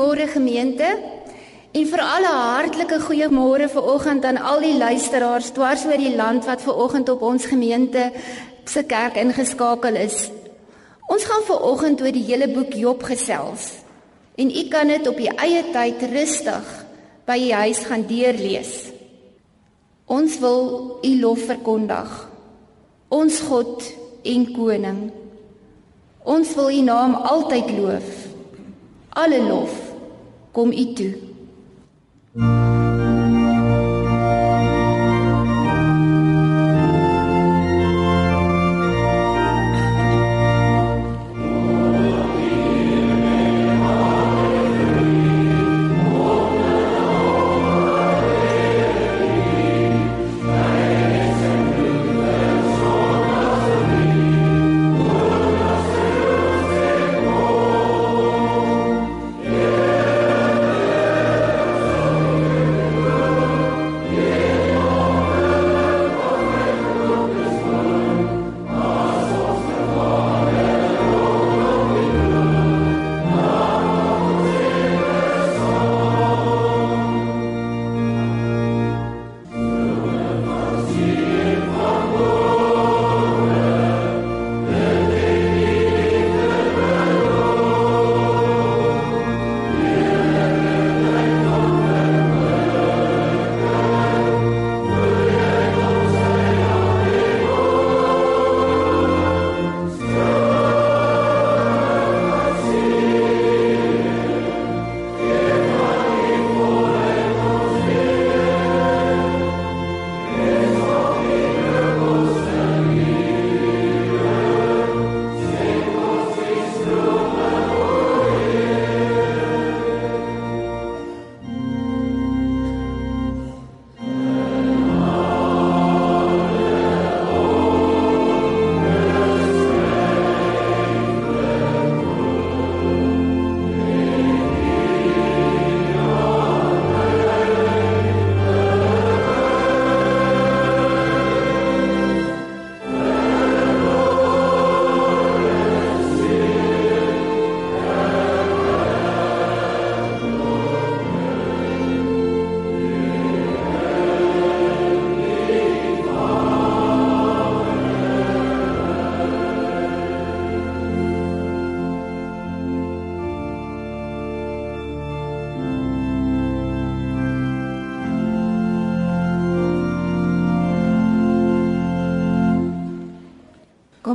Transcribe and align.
Goeiemôre 0.00 0.28
gemeente. 0.32 0.86
En 1.76 1.84
vir 1.86 2.00
alle 2.00 2.28
hartlike 2.32 2.98
goeiemôre 3.04 3.66
vir 3.68 3.88
oggend 3.94 4.24
aan 4.24 4.38
al 4.40 4.62
die 4.64 4.78
luisteraars 4.78 5.50
dwars 5.52 5.82
oor 5.84 6.00
die 6.00 6.14
land 6.16 6.46
wat 6.48 6.62
ver 6.64 6.78
oggend 6.84 7.10
op 7.12 7.20
ons 7.20 7.44
gemeente 7.44 8.06
se 8.64 8.82
kerk 8.88 9.18
ingeskakel 9.20 9.98
is. 10.00 10.30
Ons 11.04 11.26
gaan 11.28 11.44
ver 11.44 11.60
oggend 11.68 12.00
oor 12.00 12.16
die 12.16 12.24
hele 12.30 12.48
boek 12.48 12.72
Job 12.80 13.04
gesels. 13.04 13.66
En 14.40 14.48
u 14.48 14.62
kan 14.72 14.88
dit 14.88 15.06
op 15.06 15.20
u 15.20 15.26
eie 15.36 15.66
tyd 15.74 16.06
rustig 16.14 16.72
by 17.28 17.36
u 17.36 17.52
huis 17.60 17.84
gaan 17.90 18.06
deurlees. 18.08 18.72
Ons 20.08 20.38
wil 20.40 20.96
u 21.04 21.12
lof 21.20 21.44
verkondig. 21.44 22.16
Ons 23.08 23.44
God 23.50 23.84
en 24.24 24.48
koning. 24.56 25.04
Ons 26.24 26.56
wil 26.56 26.72
u 26.72 26.82
naam 26.88 27.20
altyd 27.20 27.76
loof. 27.76 28.10
Alle 29.10 29.44
lof 29.44 29.89
kom 30.52 30.72
u 30.72 30.84
toe. 30.94 31.14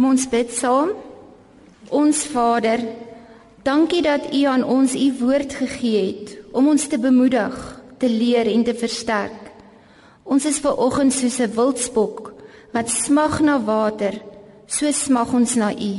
Kom 0.06 0.14
ons 0.14 0.28
bid 0.30 0.52
saam. 0.54 0.92
Ons 1.90 2.20
Vader, 2.30 2.78
dankie 3.66 4.04
dat 4.06 4.28
U 4.30 4.42
aan 4.46 4.62
ons 4.62 4.94
U 4.94 5.08
woord 5.18 5.56
gegee 5.58 6.04
het 6.12 6.36
om 6.54 6.68
ons 6.70 6.86
te 6.86 7.00
bemoedig, 7.02 7.56
te 7.98 8.06
leer 8.06 8.46
en 8.52 8.62
te 8.68 8.76
versterk. 8.78 9.50
Ons 10.22 10.46
is 10.46 10.62
ver 10.62 10.78
oggend 10.78 11.10
soos 11.10 11.40
'n 11.42 11.56
wildspok 11.58 12.36
wat 12.78 12.94
smag 12.94 13.42
na 13.42 13.58
water, 13.58 14.22
so 14.68 14.92
smag 14.92 15.34
ons 15.34 15.56
na 15.56 15.74
U. 15.74 15.94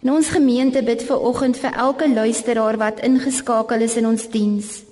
In 0.00 0.10
ons 0.10 0.32
gemeente 0.32 0.82
bid 0.82 1.02
ver 1.02 1.20
oggend 1.20 1.56
vir 1.58 1.76
elke 1.76 2.08
luisteraar 2.08 2.78
wat 2.78 3.04
ingeskakel 3.04 3.80
is 3.80 3.96
in 3.96 4.06
ons 4.06 4.28
diens. 4.28 4.84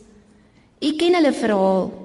U 0.80 0.92
ken 0.92 1.14
hulle 1.14 1.32
verhaal. 1.32 2.03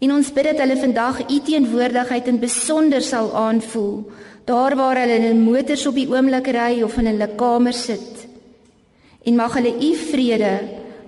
En 0.00 0.12
ons 0.12 0.32
bid 0.32 0.44
dat 0.44 0.58
hulle 0.58 0.76
vandag 0.80 1.20
U 1.28 1.40
teenwoordigheid 1.44 2.26
in 2.26 2.38
besonder 2.40 3.02
sal 3.02 3.34
aanvoel 3.36 4.04
daar 4.50 4.76
waar 4.76 4.98
hulle 4.98 5.18
in 5.30 5.42
motors 5.42 5.86
op 5.86 5.94
die 5.94 6.08
oomblik 6.10 6.48
ry 6.54 6.82
of 6.82 6.96
in 6.98 7.10
hulle 7.10 7.28
kamer 7.38 7.76
sit. 7.76 8.26
En 9.24 9.36
mag 9.36 9.54
hulle 9.58 9.74
u 9.76 9.90
vrede 10.10 10.54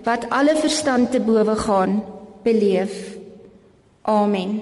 wat 0.05 0.29
alle 0.31 0.55
verstand 0.59 1.11
te 1.11 1.21
bowe 1.21 1.57
gaan 1.57 2.03
beleef. 2.45 3.17
Amen. 4.03 4.61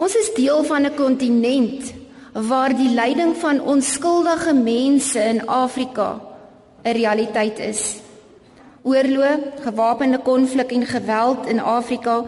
Ons 0.00 0.16
is 0.16 0.32
deel 0.34 0.64
van 0.64 0.86
'n 0.86 0.94
kontinent 0.96 1.92
waar 2.32 2.76
die 2.76 2.92
lyding 2.94 3.36
van 3.36 3.60
onskuldige 3.60 4.54
mense 4.54 5.20
in 5.20 5.46
Afrika 5.46 6.20
'n 6.84 6.92
realiteit 6.92 7.58
is. 7.58 8.00
Oorlog, 8.82 9.60
gewapende 9.60 10.18
konflik 10.24 10.70
en 10.72 10.86
geweld 10.86 11.46
in 11.46 11.60
Afrika 11.60 12.22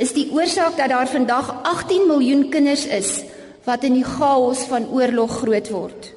is 0.00 0.14
die 0.16 0.30
oorsaak 0.32 0.76
dat 0.76 0.88
daar 0.88 1.08
vandag 1.08 1.50
18 1.62 2.06
miljoen 2.06 2.48
kinders 2.48 2.86
is 2.86 3.24
wat 3.64 3.84
in 3.84 3.98
die 3.98 4.04
chaos 4.04 4.62
van 4.70 4.88
oorlog 4.88 5.42
groot 5.42 5.68
word. 5.68 6.14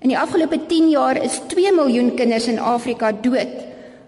In 0.00 0.08
die 0.08 0.18
afgelope 0.18 0.56
10 0.66 0.88
jaar 0.88 1.20
is 1.20 1.36
2 1.52 1.72
miljoen 1.76 2.14
kinders 2.16 2.46
in 2.48 2.58
Afrika 2.58 3.12
dood 3.12 3.52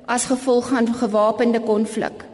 as 0.08 0.24
gevolg 0.30 0.72
van 0.72 0.88
gewapende 0.94 1.60
konflik. 1.60 2.24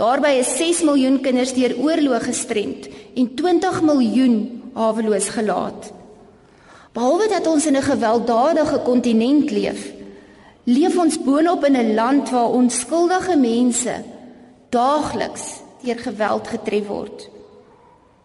Daarby 0.00 0.38
is 0.40 0.56
6 0.56 0.82
miljoen 0.88 1.20
kinders 1.20 1.52
deur 1.52 1.76
oorlog 1.76 2.24
gestremd 2.24 2.88
en 3.14 3.34
20 3.34 3.82
miljoen 3.82 4.34
haweloos 4.72 5.28
gelaat. 5.28 5.92
Behalwe 6.96 7.28
dat 7.28 7.46
ons 7.46 7.66
in 7.66 7.76
'n 7.76 7.82
gewelddadige 7.82 8.78
kontinent 8.78 9.50
leef, 9.50 9.97
leef 10.68 10.98
ons 11.00 11.16
boonop 11.24 11.64
in 11.64 11.76
'n 11.76 11.94
land 11.94 12.30
waar 12.30 12.52
onskuldige 12.60 13.36
mense 13.36 13.94
daagliks 14.68 15.44
deur 15.82 15.98
geweld 15.98 16.48
getref 16.48 16.86
word. 16.86 17.28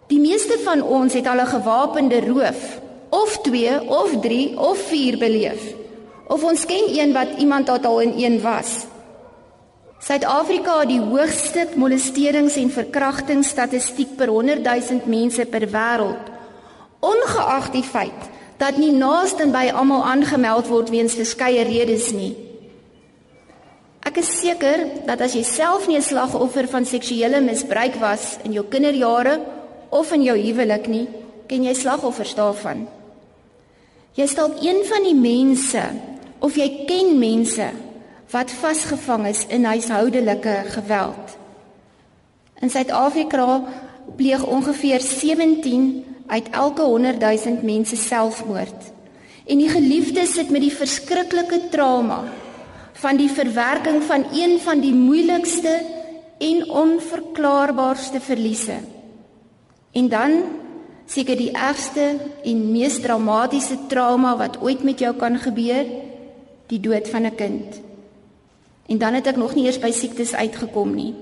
Die 0.08 0.20
meeste 0.20 0.60
van 0.64 0.82
ons 0.82 1.14
het 1.14 1.28
al 1.28 1.40
'n 1.40 1.54
gewapende 1.56 2.20
roof 2.26 2.82
of 3.10 3.38
2 3.42 3.90
of 3.90 4.20
3 4.20 4.60
of 4.60 4.78
4 4.78 5.18
beleef. 5.18 5.62
Of 6.28 6.44
ons 6.44 6.66
ken 6.66 6.86
een 7.00 7.14
wat 7.14 7.38
iemand 7.38 7.68
wat 7.68 7.86
al 7.86 8.00
in 8.00 8.14
een 8.18 8.42
was. 8.42 8.86
Suid-Afrika 10.00 10.80
het 10.80 10.90
die 10.90 11.00
hoogste 11.00 11.68
molesterings 11.76 12.56
en 12.56 12.72
verkrachtingsstatistiek 12.72 14.16
per 14.16 14.28
100 14.28 14.64
000 14.64 15.02
mense 15.06 15.46
per 15.46 15.68
wêreld. 15.70 16.24
Ongeag 17.00 17.72
die 17.72 17.84
feit 17.84 18.33
dat 18.64 18.80
nie 18.80 18.94
naaste 18.96 19.50
by 19.52 19.68
almal 19.76 20.06
aangemeld 20.08 20.70
word 20.72 20.92
weens 20.94 21.18
verskeie 21.20 21.66
redes 21.68 22.12
nie. 22.16 22.32
Ek 24.08 24.22
is 24.22 24.30
seker 24.40 24.86
dat 25.08 25.22
as 25.24 25.36
jy 25.36 25.44
self 25.44 25.88
nie 25.88 25.98
'n 25.98 26.10
slagoffer 26.10 26.68
van 26.68 26.86
seksuele 26.86 27.42
misbruik 27.42 27.96
was 28.00 28.38
in 28.44 28.54
jou 28.54 28.64
kinderjare 28.64 29.40
of 29.90 30.12
in 30.12 30.24
jou 30.24 30.38
huwelik 30.38 30.88
nie, 30.88 31.08
ken 31.48 31.64
jy 31.64 31.74
slagoffers 31.74 32.36
daarvan. 32.36 32.88
Jy 34.16 34.24
is 34.24 34.36
dalk 34.36 34.62
een 34.62 34.84
van 34.86 35.04
die 35.04 35.16
mense 35.16 35.84
of 36.40 36.56
jy 36.56 36.86
ken 36.88 37.20
mense 37.20 37.72
wat 38.32 38.52
vasgevang 38.52 39.28
is 39.28 39.46
in 39.50 39.66
huishoudelike 39.66 40.64
geweld. 40.68 41.38
In 42.62 42.70
Suid-Afrika 42.70 43.64
pleeg 44.16 44.44
ongeveer 44.46 45.02
17 45.02 46.13
uit 46.28 46.50
elke 46.50 46.82
100 46.82 47.20
000 47.20 47.60
mense 47.62 47.96
selfmoord. 47.96 48.92
En 49.46 49.58
die 49.58 49.70
geliefdes 49.70 50.34
sit 50.34 50.50
met 50.50 50.64
die 50.64 50.74
verskriklike 50.74 51.68
trauma 51.70 52.24
van 53.04 53.18
die 53.20 53.30
verwerking 53.30 54.04
van 54.08 54.26
een 54.32 54.60
van 54.64 54.80
die 54.80 54.94
moeilikste 54.96 55.74
en 56.40 56.70
onverklaarbaarste 56.70 58.22
verliese. 58.24 58.78
En 59.92 60.10
dan 60.10 60.44
seker 61.06 61.38
die 61.38 61.52
ergste 61.52 62.16
en 62.44 62.72
mees 62.72 63.00
dramatiese 63.04 63.78
trauma 63.88 64.38
wat 64.38 64.62
ooit 64.62 64.84
met 64.84 65.00
jou 65.00 65.14
kan 65.20 65.38
gebeur, 65.38 65.86
die 66.72 66.80
dood 66.80 67.10
van 67.10 67.26
'n 67.26 67.36
kind. 67.36 67.82
En 68.88 68.98
dan 68.98 69.14
het 69.14 69.28
ek 69.28 69.36
nog 69.36 69.56
nie 69.56 69.66
eers 69.66 69.80
by 69.80 69.92
siektes 69.92 70.34
uitgekom 70.34 70.96
nie. 70.96 71.14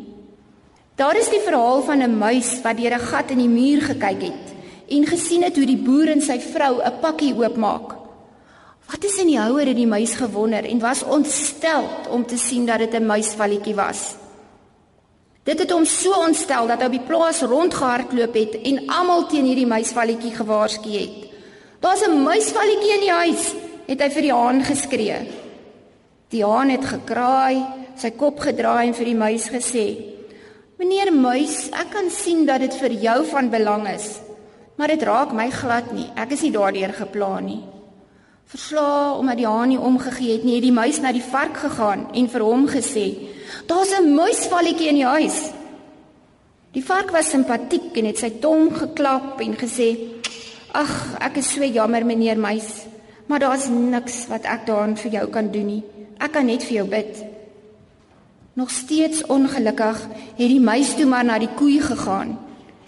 Daar 0.96 1.18
is 1.18 1.30
die 1.30 1.42
verhaal 1.42 1.82
van 1.82 2.02
'n 2.02 2.18
muis 2.18 2.62
wat 2.62 2.78
deur 2.78 2.94
'n 2.94 3.00
gat 3.00 3.32
in 3.32 3.38
die 3.38 3.50
muur 3.50 3.82
gekyk 3.82 4.22
het 4.22 4.61
en 4.92 5.08
gesien 5.08 5.44
het 5.44 5.56
hoe 5.56 5.66
die 5.66 5.80
boer 5.80 6.12
en 6.14 6.22
sy 6.22 6.40
vrou 6.40 6.82
'n 6.84 7.00
pakkie 7.02 7.34
oopmaak. 7.34 7.96
Wat 8.92 9.04
is 9.04 9.18
in 9.18 9.28
die 9.28 9.40
houer 9.40 9.68
het 9.68 9.76
die 9.76 9.88
muis 9.88 10.16
gewonder 10.20 10.66
en 10.66 10.80
was 10.80 11.04
ontstel 11.04 11.88
om 12.10 12.26
te 12.26 12.38
sien 12.38 12.66
dat 12.66 12.80
dit 12.80 12.94
'n 12.94 13.06
muisvalletjie 13.06 13.76
was. 13.76 14.16
Dit 15.44 15.60
het 15.60 15.72
hom 15.72 15.86
so 15.86 16.12
ontstel 16.14 16.68
dat 16.68 16.80
hy 16.80 16.86
op 16.86 16.92
die 16.92 17.08
plaas 17.08 17.42
rondgehardloop 17.42 18.34
het 18.34 18.62
en 18.62 18.84
almal 18.88 19.26
teen 19.28 19.46
hierdie 19.46 19.66
muisvalletjie 19.66 20.36
gewaarsku 20.36 20.90
het. 20.90 21.30
Daar's 21.80 22.04
'n 22.06 22.24
muisvalletjie 22.24 22.94
in 22.94 23.00
die 23.00 23.12
huis, 23.12 23.54
het 23.88 24.02
hy 24.02 24.10
vir 24.10 24.22
die 24.22 24.34
haan 24.34 24.64
geskree. 24.64 25.18
Die 26.30 26.46
haan 26.46 26.70
het 26.70 26.86
gekraai, 26.86 27.66
sy 27.96 28.12
kop 28.12 28.40
gedraai 28.40 28.88
en 28.88 28.94
vir 28.94 29.06
die 29.06 29.16
muis 29.16 29.50
gesê: 29.50 29.86
"Meneer 30.78 31.14
muis, 31.14 31.70
ek 31.72 31.90
kan 31.92 32.10
sien 32.10 32.46
dat 32.46 32.60
dit 32.60 32.76
vir 32.76 32.92
jou 32.92 33.26
van 33.26 33.50
belang 33.50 33.88
is, 33.88 34.20
maar 34.82 34.90
dit 34.90 35.04
raak 35.06 35.34
my 35.38 35.52
glad 35.54 35.92
nie. 35.94 36.08
Ek 36.18 36.32
is 36.34 36.42
nie 36.42 36.56
daardeur 36.56 36.94
geplan 36.98 37.46
nie." 37.46 37.62
Verslaa 38.50 39.14
omdat 39.16 39.38
die 39.38 39.46
haan 39.46 39.70
nie 39.70 39.80
omgegee 39.80 40.34
het 40.34 40.44
nie, 40.44 40.56
het 40.58 40.66
die 40.66 40.74
muis 40.74 40.98
na 41.00 41.12
die 41.14 41.24
vark 41.24 41.60
gegaan 41.62 42.08
en 42.18 42.30
vir 42.30 42.42
hom 42.42 42.66
gesê: 42.68 43.06
Daar's 43.70 43.94
'n 43.94 44.16
muisvalletjie 44.16 44.90
in 44.90 44.96
die 44.96 45.06
huis. 45.06 45.52
Die 46.74 46.84
vark 46.84 47.12
was 47.12 47.30
simpatiek 47.30 47.98
en 47.98 48.06
het 48.06 48.18
sy 48.18 48.30
tong 48.42 48.74
geklap 48.78 49.40
en 49.40 49.56
gesê: 49.56 49.98
"Ag, 50.74 51.16
ek 51.20 51.38
is 51.38 51.54
so 51.54 51.64
jammer 51.64 52.06
meneer 52.06 52.40
muis, 52.40 52.86
maar 53.28 53.40
daar's 53.40 53.68
niks 53.68 54.28
wat 54.28 54.44
ek 54.44 54.66
daaraan 54.66 54.98
vir 54.98 55.12
jou 55.12 55.28
kan 55.28 55.52
doen 55.52 55.66
nie. 55.66 55.84
Ek 56.18 56.32
kan 56.32 56.46
net 56.46 56.64
vir 56.64 56.74
jou 56.74 56.88
bid." 56.88 57.26
Nog 58.54 58.70
steeds 58.70 59.26
ongelukkig 59.26 60.08
het 60.38 60.50
die 60.50 60.60
muis 60.60 60.96
toe 60.96 61.06
maar 61.06 61.24
na 61.24 61.40
die 61.40 61.54
koei 61.56 61.80
gegaan 61.82 62.38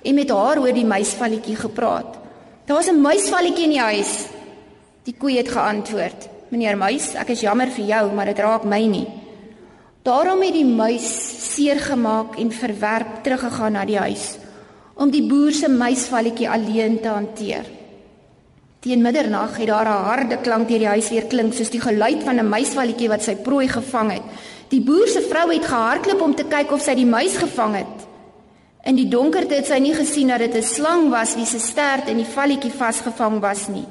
en 0.04 0.16
met 0.16 0.30
haar 0.30 0.60
oor 0.60 0.74
die 0.74 0.86
muisvalletjie 0.86 1.56
gepraat. 1.56 2.18
"Daar's 2.66 2.90
'n 2.90 3.02
muisvalletjie 3.02 3.64
in 3.64 3.70
die 3.70 3.80
huis." 3.80 4.28
Die 5.04 5.16
koei 5.18 5.38
het 5.38 5.50
geantwoord: 5.50 6.30
"Meneer 6.50 6.78
muis, 6.78 7.14
ek 7.16 7.30
is 7.30 7.42
jammer 7.42 7.68
vir 7.68 7.86
jou, 7.86 8.12
maar 8.12 8.26
dit 8.26 8.40
raak 8.40 8.64
my 8.64 8.86
nie." 8.86 9.08
Daarom 10.04 10.42
het 10.42 10.54
die 10.54 10.66
muis 10.66 11.06
seer 11.56 11.80
gemaak 11.80 12.36
en 12.36 12.52
verwerp 12.52 13.24
teruggegaan 13.24 13.72
na 13.72 13.86
die 13.86 13.98
huis 13.98 14.38
om 14.96 15.10
die 15.10 15.24
boer 15.26 15.52
se 15.52 15.70
muisvalletjie 15.70 16.50
alleen 16.50 17.00
te 17.02 17.08
hanteer. 17.08 17.66
Teen 18.84 19.02
middernag 19.02 19.58
het 19.58 19.68
daar 19.68 19.88
'n 19.88 20.04
harde 20.06 20.38
klank 20.38 20.68
deur 20.68 20.80
die 20.80 20.88
huis 20.88 21.10
weer 21.10 21.26
klink 21.26 21.54
soos 21.54 21.70
die 21.70 21.82
geluid 21.82 22.24
van 22.24 22.36
'n 22.40 22.50
muisvalletjie 22.50 23.10
wat 23.10 23.24
sy 23.24 23.36
prooi 23.36 23.68
gevang 23.68 24.12
het. 24.12 24.24
Die 24.70 24.82
boer 24.82 25.08
se 25.08 25.22
vrou 25.22 25.54
het 25.54 25.66
gehardloop 25.66 26.22
om 26.22 26.36
te 26.36 26.44
kyk 26.44 26.72
of 26.72 26.82
sy 26.82 26.96
die 26.96 27.06
muis 27.06 27.38
gevang 27.38 27.76
het. 27.76 28.03
In 28.84 28.96
die 28.96 29.08
donkerte 29.08 29.56
het 29.56 29.68
sy 29.68 29.80
nie 29.80 29.94
gesien 29.94 30.28
dat 30.28 30.40
dit 30.40 30.56
'n 30.56 30.62
slang 30.62 31.10
was 31.10 31.36
wie 31.36 31.46
se 31.46 31.60
stert 31.60 32.08
in 32.08 32.18
die 32.18 32.34
valletjie 32.36 32.72
vasgevang 32.72 33.40
was 33.40 33.68
nie. 33.68 33.86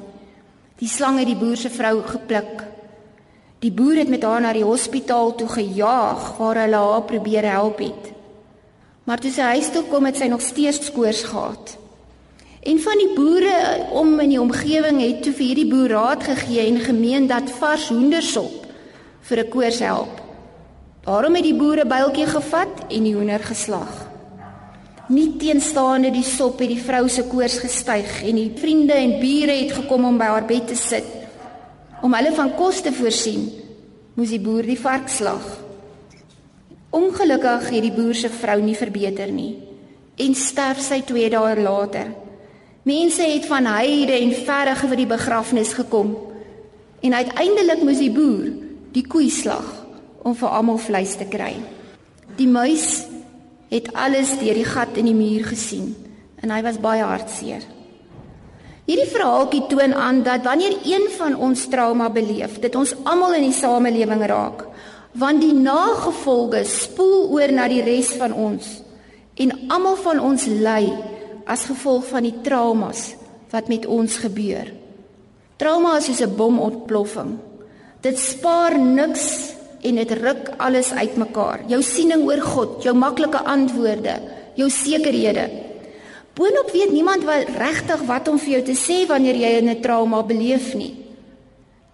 Die 0.77 0.87
slang 0.87 1.17
het 1.17 1.27
die 1.27 1.35
boer 1.35 1.57
se 1.57 1.69
vrou 1.69 2.01
gepluk 2.01 2.73
Die 3.63 3.71
boer 3.71 4.01
het 4.01 4.09
met 4.11 4.25
haar 4.27 4.41
na 4.43 4.49
die 4.51 4.65
hospitaal 4.65 5.37
toe 5.39 5.47
gejaag 5.47 6.33
waar 6.35 6.57
hulle 6.65 6.79
haar 6.83 7.05
probeer 7.07 7.45
help 7.47 7.79
het. 7.79 8.09
Maar 9.07 9.21
toe 9.23 9.31
sy 9.31 9.53
huis 9.55 9.69
toe 9.71 9.85
kom 9.87 10.03
het 10.09 10.19
sy 10.19 10.27
nog 10.31 10.43
steeds 10.43 10.91
koors 10.91 11.21
gehad. 11.29 11.77
En 12.63 12.79
van 12.83 12.99
die 12.99 13.13
boere 13.15 13.55
om 13.95 14.19
in 14.19 14.33
die 14.35 14.41
omgewing 14.41 14.99
het 14.99 15.23
toe 15.23 15.31
vir 15.31 15.45
hierdie 15.45 15.69
boer 15.71 15.95
raad 15.95 16.27
gegee 16.27 16.65
en 16.65 16.81
gemeen 16.83 17.27
dat 17.31 17.55
vars 17.61 17.87
hoendersop 17.91 18.67
vir 19.29 19.39
'n 19.45 19.49
koors 19.49 19.79
help. 19.79 20.19
Daarom 21.07 21.35
het 21.35 21.43
die 21.43 21.55
boere 21.55 21.85
byltjie 21.85 22.27
gevat 22.27 22.87
en 22.89 23.03
die 23.03 23.15
hoender 23.15 23.43
geslag. 23.43 24.02
Nie 25.11 25.33
teenstaande 25.35 26.13
die 26.15 26.23
sop 26.23 26.61
het 26.63 26.71
die 26.71 26.79
vrou 26.79 27.09
se 27.11 27.25
koors 27.27 27.57
gestyg 27.59 28.21
en 28.23 28.39
die 28.39 28.53
vriende 28.55 28.95
en 28.95 29.17
bure 29.19 29.57
het 29.63 29.75
gekom 29.81 30.05
om 30.07 30.17
by 30.17 30.29
haar 30.31 30.47
bed 30.47 30.69
te 30.71 30.79
sit 30.79 31.09
Om 32.03 32.11
hulle 32.17 32.33
van 32.35 32.49
kos 32.59 32.81
te 32.83 32.91
voorsien, 32.91 33.45
moes 34.19 34.31
die 34.33 34.41
boer 34.43 34.65
die 34.67 34.79
vark 34.79 35.07
slag. 35.07 35.43
Ongelukkig 36.91 37.69
het 37.71 37.85
die 37.85 37.93
boer 37.95 38.17
se 38.17 38.27
vrou 38.27 38.57
nie 38.61 38.75
verbeter 38.75 39.31
nie 39.31 39.53
en 40.19 40.35
sterf 40.37 40.81
sy 40.83 40.99
2 41.07 41.29
dae 41.33 41.53
later. 41.63 42.11
Mense 42.85 43.23
het 43.23 43.47
van 43.47 43.65
heide 43.71 44.17
en 44.19 44.35
verre 44.35 44.75
vir 44.81 44.99
die 44.99 45.07
begrafnis 45.09 45.71
gekom 45.79 46.11
en 47.01 47.15
uiteindelik 47.15 47.87
moes 47.87 48.03
die 48.03 48.11
boer 48.13 48.51
die 48.93 49.05
koei 49.07 49.31
slag 49.31 49.71
om 50.27 50.35
vir 50.35 50.59
almal 50.59 50.77
vleis 50.83 51.15
te 51.17 51.25
kry. 51.31 51.55
Die 52.35 52.51
muis 52.51 53.05
het 53.73 53.89
alles 53.97 54.35
deur 54.37 54.53
die 54.53 54.67
gat 54.69 54.97
in 55.01 55.09
die 55.09 55.17
muur 55.17 55.47
gesien 55.49 55.95
en 56.43 56.51
hy 56.53 56.59
was 56.61 56.77
baie 56.81 57.01
hartseer. 57.01 57.63
Hierdie 58.83 59.07
verhaaltjie 59.07 59.63
toon 59.71 59.93
aan 59.95 60.21
dat 60.25 60.43
wanneer 60.43 60.75
een 60.83 61.07
van 61.15 61.37
ons 61.39 61.63
trauma 61.71 62.09
beleef, 62.11 62.59
dit 62.59 62.75
ons 62.75 62.91
almal 63.07 63.37
in 63.39 63.47
die 63.47 63.55
samelewing 63.55 64.25
raak, 64.27 64.65
want 65.17 65.41
die 65.41 65.55
nagevolge 65.55 66.65
spoel 66.67 67.31
oor 67.31 67.53
na 67.55 67.69
die 67.71 67.81
res 67.85 68.11
van 68.19 68.35
ons 68.35 68.69
en 69.39 69.55
almal 69.73 69.95
van 70.03 70.19
ons 70.21 70.45
ly 70.51 70.83
as 71.49 71.65
gevolg 71.69 72.05
van 72.11 72.27
die 72.27 72.35
traumas 72.45 73.13
wat 73.53 73.71
met 73.71 73.87
ons 73.89 74.19
gebeur. 74.21 74.69
Trauma 75.57 75.97
is 75.97 76.05
soos 76.05 76.21
'n 76.21 76.35
bomontploffing. 76.35 77.39
Dit 78.01 78.19
spaar 78.19 78.77
niks 78.79 79.53
en 79.83 79.95
dit 79.95 80.11
ruk 80.11 80.49
alles 80.57 80.91
uitmekaar. 80.91 81.67
Jou 81.67 81.81
siening 81.81 82.23
oor 82.25 82.41
God, 82.41 82.83
jou 82.83 82.95
maklike 82.95 83.43
antwoorde, 83.43 84.19
jou 84.55 84.69
sekerhede, 84.69 85.49
Boonop 86.33 86.71
weet 86.73 86.91
niemand 86.91 87.23
wat 87.23 87.45
regtig 87.57 88.01
wat 88.09 88.27
om 88.27 88.39
vir 88.41 88.55
jou 88.55 88.61
te 88.65 88.73
sê 88.73 89.03
wanneer 89.05 89.37
jy 89.37 89.61
'n 89.61 89.81
trauma 89.81 90.23
beleef 90.23 90.73
nie. 90.73 90.95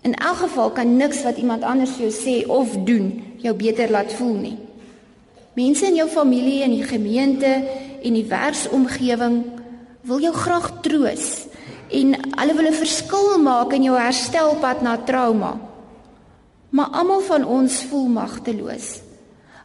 In 0.02 0.14
elk 0.16 0.38
geval 0.38 0.72
kan 0.72 0.98
niks 0.98 1.24
wat 1.24 1.38
iemand 1.38 1.64
anders 1.64 1.92
vir 1.92 2.08
jou 2.08 2.16
sê 2.16 2.48
of 2.48 2.78
doen 2.86 3.24
jou 3.38 3.54
beter 3.54 3.92
laat 3.92 4.14
voel 4.14 4.34
nie. 4.34 4.58
Mense 5.54 5.86
in 5.86 5.96
jou 5.96 6.08
familie 6.08 6.64
en 6.64 6.72
die 6.72 6.84
gemeente 6.84 7.64
en 8.04 8.14
die 8.14 8.26
werksomgewing 8.26 9.44
wil 10.02 10.20
jou 10.20 10.34
graag 10.34 10.82
troos 10.82 11.48
en 11.92 12.16
hulle 12.40 12.54
wil 12.54 12.68
'n 12.68 12.74
verskil 12.74 13.40
maak 13.40 13.74
in 13.74 13.84
jou 13.84 13.98
herstelpad 13.98 14.82
na 14.82 14.98
trauma. 14.98 15.69
Maar 16.70 16.94
almal 16.94 17.22
van 17.22 17.46
ons 17.46 17.84
voel 17.90 18.08
magteloos 18.08 18.90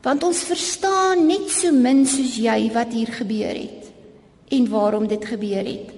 want 0.04 0.20
ons 0.20 0.42
verstaan 0.44 1.22
net 1.24 1.48
so 1.48 1.72
min 1.72 2.02
soos 2.04 2.34
jy 2.36 2.68
wat 2.74 2.92
hier 2.92 3.08
gebeur 3.08 3.56
het 3.56 3.86
en 4.52 4.66
waarom 4.68 5.06
dit 5.08 5.24
gebeur 5.24 5.64
het. 5.64 5.88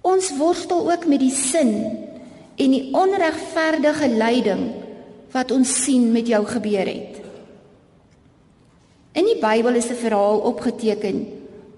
Ons 0.00 0.30
worstel 0.38 0.88
ook 0.88 1.04
met 1.04 1.20
die 1.20 1.34
sin 1.34 1.74
en 2.56 2.72
die 2.72 2.88
onregverdige 2.96 4.08
lyding 4.08 4.62
wat 5.34 5.52
ons 5.52 5.74
sien 5.84 6.08
met 6.12 6.32
jou 6.32 6.40
gebeur 6.48 6.88
het. 6.88 7.20
In 9.18 9.28
die 9.28 9.38
Bybel 9.40 9.76
is 9.76 9.90
'n 9.90 10.00
verhaal 10.00 10.38
opgeteken 10.38 11.26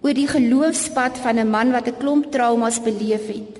oor 0.02 0.14
die 0.14 0.28
geloofspad 0.28 1.18
van 1.18 1.38
'n 1.38 1.50
man 1.50 1.72
wat 1.72 1.88
'n 1.88 1.98
klomp 1.98 2.30
traumas 2.30 2.82
beleef 2.82 3.26
het. 3.26 3.59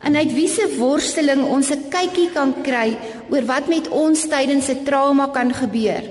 En 0.00 0.16
uit 0.16 0.32
wiese 0.32 0.66
worsteling 0.78 1.44
ons 1.44 1.70
'n 1.70 1.88
kykie 1.88 2.30
kan 2.32 2.54
kry 2.62 2.96
oor 3.30 3.44
wat 3.44 3.68
met 3.68 3.88
ons 3.88 4.28
tydens 4.28 4.68
'n 4.68 4.84
trauma 4.84 5.28
kan 5.28 5.52
gebeur. 5.54 6.02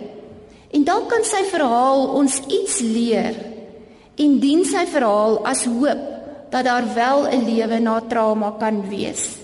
En 0.71 0.83
dalk 0.83 1.09
kan 1.09 1.23
sy 1.23 1.43
verhaal 1.49 2.07
ons 2.07 2.41
iets 2.47 2.79
leer 2.79 3.35
en 4.15 4.39
dien 4.39 4.65
sy 4.65 4.85
verhaal 4.85 5.39
as 5.45 5.65
hoop 5.65 6.01
dat 6.49 6.65
daar 6.65 6.93
wel 6.93 7.27
'n 7.27 7.45
lewe 7.45 7.79
na 7.79 8.01
trauma 8.01 8.55
kan 8.59 8.89
wees. 8.89 9.37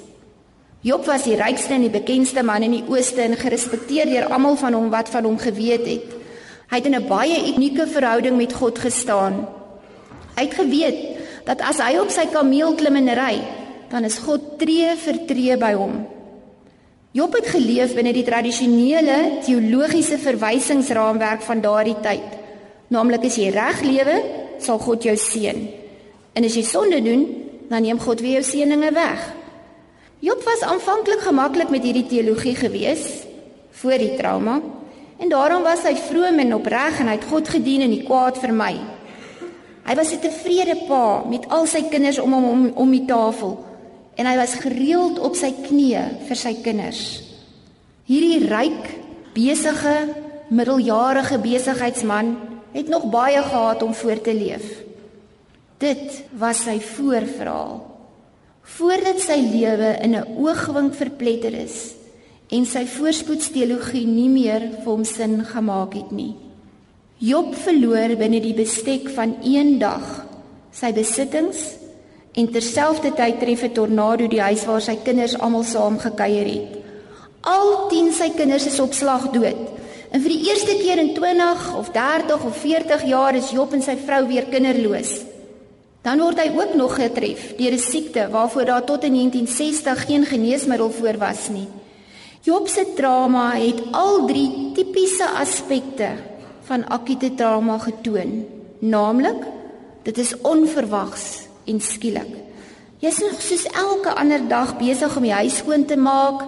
Job 0.81 1.05
was 1.05 1.23
die 1.23 1.35
rykste 1.35 1.73
en 1.73 1.81
die 1.81 1.89
bekendste 1.89 2.43
man 2.43 2.61
in 2.61 2.71
die 2.71 2.83
ooste 2.87 3.21
en 3.21 3.35
gerespekteer 3.35 4.05
deur 4.05 4.27
almal 4.29 4.55
van 4.55 4.73
hom 4.73 4.89
wat 4.89 5.09
van 5.09 5.23
hom 5.23 5.37
geweet 5.37 5.85
het. 5.85 6.09
Hy 6.69 6.77
het 6.77 6.85
in 6.85 6.95
'n 6.95 7.07
baie 7.07 7.53
unieke 7.55 7.87
verhouding 7.87 8.37
met 8.37 8.53
God 8.53 8.79
gestaan. 8.79 9.47
Hy 10.35 10.43
het 10.43 10.53
geweet 10.53 10.95
dat 11.45 11.61
as 11.61 11.77
hy 11.77 11.97
op 11.97 12.09
sy 12.09 12.25
kameel 12.25 12.75
klim 12.75 12.95
en 12.95 13.09
ry, 13.09 13.41
dan 13.89 14.03
is 14.03 14.19
God 14.19 14.57
tree 14.59 14.95
vir 14.95 15.25
tree 15.27 15.57
by 15.57 15.73
hom. 15.73 16.03
Job 17.15 17.35
het 17.37 17.47
geleef 17.47 17.93
binne 17.95 18.11
die 18.11 18.25
tradisionele 18.27 19.39
teologiese 19.45 20.17
verwysingsraamwerk 20.19 21.45
van 21.47 21.61
daardie 21.63 21.95
tyd. 22.03 22.33
Naamlik 22.91 23.29
as 23.29 23.37
jy 23.39 23.53
reg 23.55 23.79
lewe, 23.87 24.15
sal 24.59 24.81
God 24.83 25.05
jou 25.07 25.15
seën. 25.15 25.61
En 26.35 26.43
as 26.43 26.57
jy 26.57 26.63
sonde 26.67 26.99
doen, 27.05 27.23
dan 27.69 27.85
neem 27.87 28.01
God 28.03 28.19
weer 28.19 28.41
jou 28.41 28.47
seëninge 28.49 28.91
weg. 28.97 29.21
Job 30.19 30.43
was 30.43 30.65
aanvanklik 30.67 31.23
gemaklik 31.23 31.71
met 31.71 31.85
hierdie 31.87 32.07
teologie 32.09 32.55
gewees 32.59 33.05
voor 33.79 33.99
die 34.01 34.15
trauma 34.19 34.59
en 35.15 35.31
daarom 35.31 35.63
was 35.63 35.85
hy 35.87 35.93
vroom 35.95 36.39
en 36.43 36.55
opreg 36.57 36.99
en 36.99 37.07
hy 37.11 37.15
het 37.15 37.27
God 37.29 37.47
gedien 37.51 37.85
en 37.85 37.93
die 37.93 38.03
kwaad 38.03 38.39
vermy. 38.43 38.73
Hy 39.85 39.95
was 39.95 40.11
'n 40.11 40.19
tevrede 40.19 40.75
pa 40.87 41.23
met 41.29 41.47
al 41.47 41.65
sy 41.65 41.83
kinders 41.87 42.19
om 42.19 42.33
hom 42.33 42.45
om, 42.49 42.71
om 42.75 42.91
die 42.91 43.05
tafel 43.05 43.55
en 44.15 44.27
hy 44.29 44.35
was 44.39 44.57
gereeld 44.63 45.19
op 45.19 45.35
sy 45.35 45.51
knieë 45.65 46.03
vir 46.27 46.39
sy 46.39 46.53
kinders. 46.63 47.03
Hierdie 48.07 48.47
ryk, 48.47 48.87
besige, 49.35 49.95
middeljarige 50.49 51.39
besigheidsman 51.41 52.35
het 52.75 52.91
nog 52.91 53.09
baie 53.11 53.41
gehad 53.41 53.83
om 53.83 53.93
voor 53.93 54.21
te 54.21 54.33
leef. 54.33 54.65
Dit 55.77 56.23
was 56.39 56.63
sy 56.63 56.77
voorverhaal. 56.79 57.81
Voordat 58.75 59.19
sy 59.21 59.37
lewe 59.41 59.97
in 60.01 60.15
'n 60.15 60.37
oogwink 60.37 60.93
verpletter 60.95 61.53
is 61.53 61.93
en 62.49 62.65
sy 62.65 62.85
voorspoedsteologie 62.85 64.05
nie 64.07 64.29
meer 64.29 64.61
vir 64.83 64.91
hom 64.91 65.03
sin 65.05 65.45
gemaak 65.45 65.93
het 65.93 66.11
nie. 66.11 66.35
Job 67.17 67.55
verloor 67.55 68.15
binne 68.15 68.41
die 68.41 68.53
bestek 68.53 69.09
van 69.09 69.35
een 69.43 69.79
dag 69.79 70.25
sy 70.71 70.91
besittings 70.91 71.75
en 72.35 72.49
terselfdertyd 72.51 73.39
tref 73.39 73.61
'n 73.63 73.71
tornado 73.71 74.27
die 74.27 74.41
huis 74.41 74.65
waar 74.65 74.81
sy 74.81 74.95
kinders 75.03 75.37
almal 75.39 75.63
saam 75.63 75.99
gekuier 75.99 76.47
het. 76.47 76.67
Al 77.41 77.87
10 77.89 78.11
sy 78.11 78.29
kinders 78.35 78.65
is 78.65 78.79
op 78.79 78.93
slag 78.93 79.31
dood. 79.31 79.55
En 80.11 80.21
vir 80.21 80.29
die 80.29 80.49
eerste 80.49 80.75
keer 80.81 80.97
in 80.97 81.13
20 81.13 81.75
of 81.77 81.91
30 81.91 82.43
of 82.43 82.57
40 82.57 83.05
jaar 83.05 83.35
is 83.35 83.51
Job 83.51 83.73
en 83.73 83.81
sy 83.81 83.95
vrou 84.05 84.27
weer 84.27 84.45
kinderloos. 84.45 85.21
Dan 86.01 86.19
word 86.19 86.39
hy 86.39 86.51
ook 86.55 86.75
nog 86.75 86.95
getref 86.95 87.55
deur 87.57 87.73
'n 87.73 87.79
siekte 87.79 88.27
waarvoor 88.31 88.65
daar 88.65 88.83
tot 88.83 89.03
in 89.03 89.13
1960 89.13 90.05
geen 90.05 90.25
geneesmiddel 90.25 90.91
voor 90.91 91.17
was 91.17 91.49
nie. 91.49 91.67
Job 92.41 92.67
se 92.67 92.85
trauma 92.95 93.55
het 93.55 93.81
al 93.91 94.25
drie 94.25 94.71
tipiese 94.73 95.29
aspekte 95.29 96.09
van 96.63 96.87
akute 96.87 97.33
trauma 97.35 97.77
getoon, 97.77 98.45
naamlik 98.79 99.45
dit 100.03 100.17
is 100.17 100.41
onverwags 100.41 101.44
en 101.65 101.81
skielik. 101.81 102.31
Jy's 102.99 103.19
nog 103.19 103.41
soos 103.41 103.65
elke 103.73 104.13
ander 104.15 104.47
dag 104.47 104.77
besig 104.77 105.17
om 105.17 105.23
die 105.23 105.35
huis 105.35 105.57
skoon 105.61 105.85
te 105.85 105.97
maak, 105.97 106.45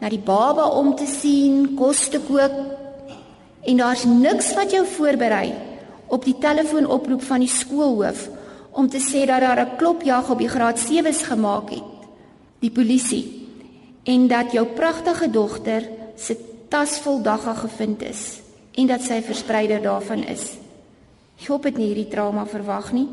na 0.00 0.08
die 0.10 0.22
baba 0.22 0.64
om 0.74 0.96
te 0.96 1.06
sien, 1.06 1.74
kos 1.78 2.08
te 2.10 2.18
kook 2.26 2.54
en 3.62 3.78
daar's 3.78 4.04
niks 4.04 4.50
wat 4.58 4.72
jou 4.74 4.82
voorberei 4.96 5.52
op 6.12 6.24
die 6.26 6.34
telefoonoproep 6.42 7.22
van 7.22 7.44
die 7.44 7.50
skoolhoof 7.50 8.24
om 8.74 8.88
te 8.90 8.98
sê 8.98 9.22
dat 9.28 9.40
daar 9.40 9.60
'n 9.60 9.76
klopjag 9.76 10.30
op 10.30 10.38
die 10.38 10.48
graad 10.48 10.78
7's 10.78 11.22
gemaak 11.22 11.70
het. 11.70 11.90
Die 12.58 12.70
polisie 12.70 13.48
en 14.04 14.28
dat 14.28 14.52
jou 14.52 14.66
pragtige 14.66 15.30
dogter 15.30 15.88
se 16.16 16.36
tas 16.68 16.98
vol 16.98 17.22
dagga 17.22 17.54
gevind 17.54 18.02
is 18.02 18.40
en 18.74 18.86
dat 18.86 19.02
sy 19.02 19.22
verspreider 19.22 19.82
daarvan 19.82 20.24
is. 20.24 20.56
Ek 21.40 21.46
hoop 21.46 21.62
dit 21.62 21.76
nie 21.76 21.86
hierdie 21.86 22.08
trauma 22.08 22.46
verwag 22.46 22.92
nie. 22.92 23.08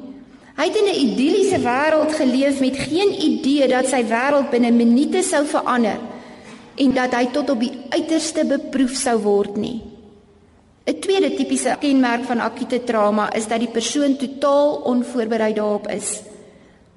Hy 0.59 0.65
het 0.67 0.75
in 0.75 0.89
'n 0.91 1.01
idilliese 1.07 1.59
wêreld 1.63 2.11
geleef 2.19 2.59
met 2.59 2.75
geen 2.75 3.11
idee 3.15 3.67
dat 3.67 3.87
sy 3.87 4.03
wêreld 4.03 4.49
binne 4.51 4.71
minute 4.71 5.23
sou 5.23 5.45
verander 5.45 5.99
en 6.75 6.91
dat 6.93 7.15
hy 7.15 7.29
tot 7.31 7.49
op 7.49 7.59
die 7.59 7.71
uiterste 7.89 8.43
beproef 8.45 8.91
sou 8.91 9.17
word 9.21 9.55
nie. 9.55 9.81
'n 10.85 10.99
Tweede 10.99 11.33
tipiese 11.35 11.77
kenmerk 11.79 12.25
van 12.25 12.39
akute 12.39 12.83
trauma 12.83 13.33
is 13.33 13.47
dat 13.47 13.59
die 13.59 13.71
persoon 13.71 14.17
totaal 14.17 14.75
onvoorbereid 14.83 15.55
daarop 15.55 15.87
is. 15.87 16.21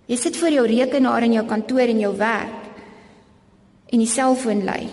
Jy 0.06 0.16
sit 0.16 0.36
voor 0.36 0.50
jou 0.50 0.66
rekenaar 0.66 1.22
in 1.22 1.32
jou 1.32 1.46
kantoor 1.46 1.86
en 1.86 1.98
jou 1.98 2.16
werk 2.16 2.62
en 3.92 3.98
die 3.98 4.06
selfoon 4.06 4.64
lui 4.64 4.88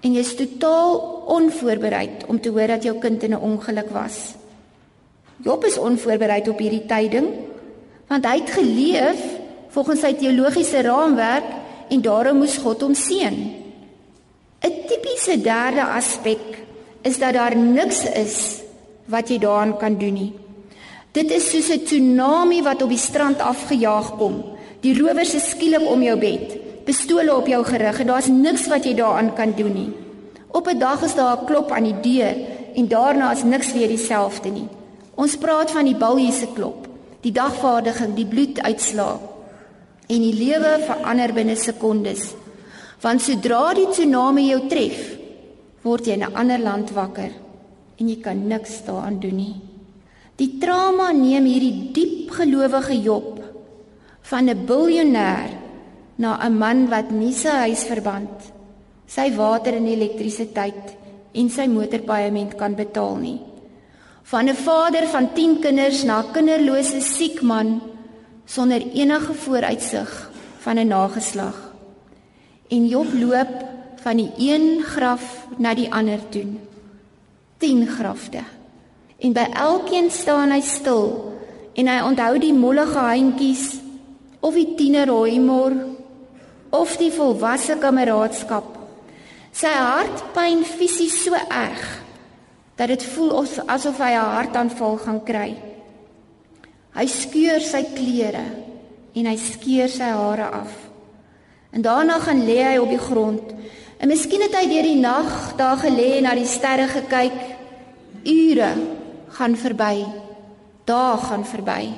en 0.00 0.12
jy's 0.12 0.34
totaal 0.34 1.22
onvoorbereid 1.26 2.26
om 2.26 2.40
te 2.40 2.48
hoor 2.48 2.66
dat 2.66 2.82
jou 2.82 2.98
kind 2.98 3.22
in 3.22 3.30
'n 3.30 3.40
ongeluk 3.40 3.90
was. 3.90 4.34
Job 5.44 5.64
is 5.64 5.78
onvoorbereid 5.78 6.48
op 6.48 6.58
hierdie 6.58 6.86
tyding 6.86 7.51
want 8.12 8.28
hy 8.28 8.42
het 8.42 8.50
geleef 8.52 9.20
volgens 9.72 10.02
sy 10.04 10.12
teologiese 10.20 10.82
raamwerk 10.84 11.48
en 11.92 12.02
daarom 12.04 12.42
moes 12.42 12.58
God 12.60 12.84
hom 12.84 12.94
seën. 12.96 13.36
'n 14.62 14.74
Tipiese 14.88 15.40
derde 15.40 15.80
aspek 15.80 16.44
is 17.02 17.18
dat 17.18 17.34
daar 17.34 17.56
niks 17.56 18.04
is 18.04 18.60
wat 19.08 19.28
jy 19.28 19.38
daaraan 19.38 19.76
kan 19.78 19.96
doen 19.98 20.14
nie. 20.14 20.32
Dit 21.12 21.30
is 21.30 21.50
soos 21.50 21.70
'n 21.70 21.84
tsunami 21.84 22.62
wat 22.62 22.82
op 22.82 22.88
die 22.88 23.06
strand 23.08 23.40
afgejaag 23.40 24.16
kom. 24.18 24.44
Die 24.80 24.94
rowers 24.98 25.34
is 25.34 25.50
skielik 25.50 25.88
om 25.88 26.02
jou 26.02 26.18
bed, 26.18 26.84
pistole 26.84 27.34
op 27.34 27.46
jou 27.46 27.64
gerig 27.64 28.00
en 28.00 28.06
daar's 28.06 28.28
niks 28.28 28.68
wat 28.68 28.84
jy 28.84 28.94
daaraan 28.94 29.34
kan 29.34 29.52
doen 29.56 29.72
nie. 29.72 29.92
Op 30.52 30.68
'n 30.68 30.78
dag 30.78 31.02
is 31.02 31.14
daar 31.14 31.40
'n 31.40 31.46
klop 31.46 31.70
aan 31.70 31.84
die 31.84 32.00
deur 32.00 32.36
en 32.74 32.88
daarna 32.88 33.32
is 33.32 33.42
niks 33.42 33.72
weer 33.72 33.88
dieselfde 33.88 34.50
nie. 34.50 34.68
Ons 35.14 35.36
praat 35.36 35.70
van 35.70 35.84
die 35.84 35.96
baljies 35.96 36.38
se 36.38 36.46
klop 36.54 36.91
die 37.22 37.32
dagvaardiging, 37.34 38.14
die 38.16 38.26
bloeduitslaa 38.26 39.14
en 40.12 40.24
die 40.24 40.34
lewe 40.34 40.76
verander 40.82 41.32
binne 41.36 41.56
sekondes. 41.56 42.32
Want 43.02 43.22
sodra 43.22 43.72
die 43.78 43.88
tsunami 43.90 44.48
jou 44.50 44.62
tref, 44.70 44.98
word 45.82 46.06
jy 46.06 46.14
in 46.18 46.24
'n 46.24 46.34
ander 46.34 46.58
land 46.58 46.90
wakker 46.90 47.30
en 47.98 48.08
jy 48.08 48.20
kan 48.20 48.48
niks 48.48 48.84
daaraan 48.86 49.20
doen 49.20 49.36
nie. 49.36 49.60
Die 50.36 50.58
trauma 50.58 51.12
neem 51.12 51.44
hierdie 51.44 51.92
diep 51.92 52.30
gelowige 52.30 53.02
Job 53.02 53.40
van 54.22 54.48
'n 54.48 54.66
biljoenêr 54.66 55.50
na 56.18 56.38
'n 56.38 56.58
man 56.58 56.88
wat 56.88 57.10
nie 57.10 57.32
sy 57.32 57.48
huis 57.48 57.84
verband, 57.84 58.52
sy 59.06 59.30
water 59.36 59.74
en 59.74 59.86
elektrisiteit 59.86 60.96
en 61.34 61.48
sy 61.48 61.66
motorpaaiement 61.66 62.56
kan 62.56 62.74
betaal 62.74 63.16
nie 63.16 63.51
van 64.22 64.48
'n 64.48 64.54
vader 64.54 65.06
van 65.06 65.32
10 65.32 65.58
kinders 65.58 66.02
na 66.02 66.22
'n 66.22 66.30
kinderlose 66.32 67.00
siek 67.00 67.42
man 67.42 67.80
sonder 68.44 68.82
enige 68.92 69.34
vooruitsig 69.34 70.30
van 70.58 70.78
'n 70.78 70.86
nageslag. 70.86 71.72
En 72.68 72.86
Job 72.86 73.12
loop 73.12 73.54
van 74.02 74.16
die 74.16 74.32
een 74.38 74.82
graf 74.82 75.46
na 75.56 75.74
die 75.74 75.92
ander 75.92 76.28
toe. 76.28 76.46
10 77.58 77.86
grafte. 77.86 78.42
En 79.18 79.32
by 79.32 79.46
elkeen 79.52 80.10
staan 80.10 80.50
hy 80.50 80.60
stil 80.60 81.32
en 81.74 81.86
hy 81.86 82.02
onthou 82.02 82.38
die 82.38 82.54
mollige 82.54 82.98
handjies 82.98 83.78
of 84.40 84.54
die 84.54 84.74
tienerhoimor 84.74 85.72
of 86.70 86.96
die 86.96 87.12
volwasse 87.12 87.76
kameraadskap. 87.78 88.78
Sy 89.52 89.66
hart 89.66 90.32
pyn 90.32 90.64
fisies 90.64 91.24
so 91.24 91.34
erg 91.34 92.01
dat 92.82 92.90
dit 92.90 93.04
voel 93.14 93.44
asof 93.70 93.98
hy 94.02 94.10
'n 94.10 94.34
hartaanval 94.34 94.96
gaan 94.96 95.22
kry. 95.22 95.54
Hy 96.98 97.06
skeur 97.06 97.60
sy 97.60 97.82
klere 97.94 98.46
en 99.14 99.26
hy 99.26 99.36
skeur 99.36 99.88
sy 99.88 100.10
hare 100.10 100.48
af. 100.50 100.72
En 101.70 101.82
daarna 101.82 102.18
gaan 102.18 102.44
lê 102.44 102.58
hy 102.62 102.76
op 102.78 102.88
die 102.88 102.98
grond. 102.98 103.54
En 103.98 104.08
miskien 104.08 104.42
het 104.42 104.54
hy 104.54 104.66
deur 104.66 104.82
die 104.82 105.00
nag 105.00 105.54
daar 105.56 105.78
gelê 105.78 106.18
en 106.18 106.22
na 106.22 106.34
die 106.34 106.46
sterre 106.46 106.88
gekyk. 106.88 107.38
Ure 108.24 108.72
gaan 109.28 109.56
verby. 109.56 110.04
Dae 110.84 111.16
gaan 111.16 111.44
verby. 111.44 111.94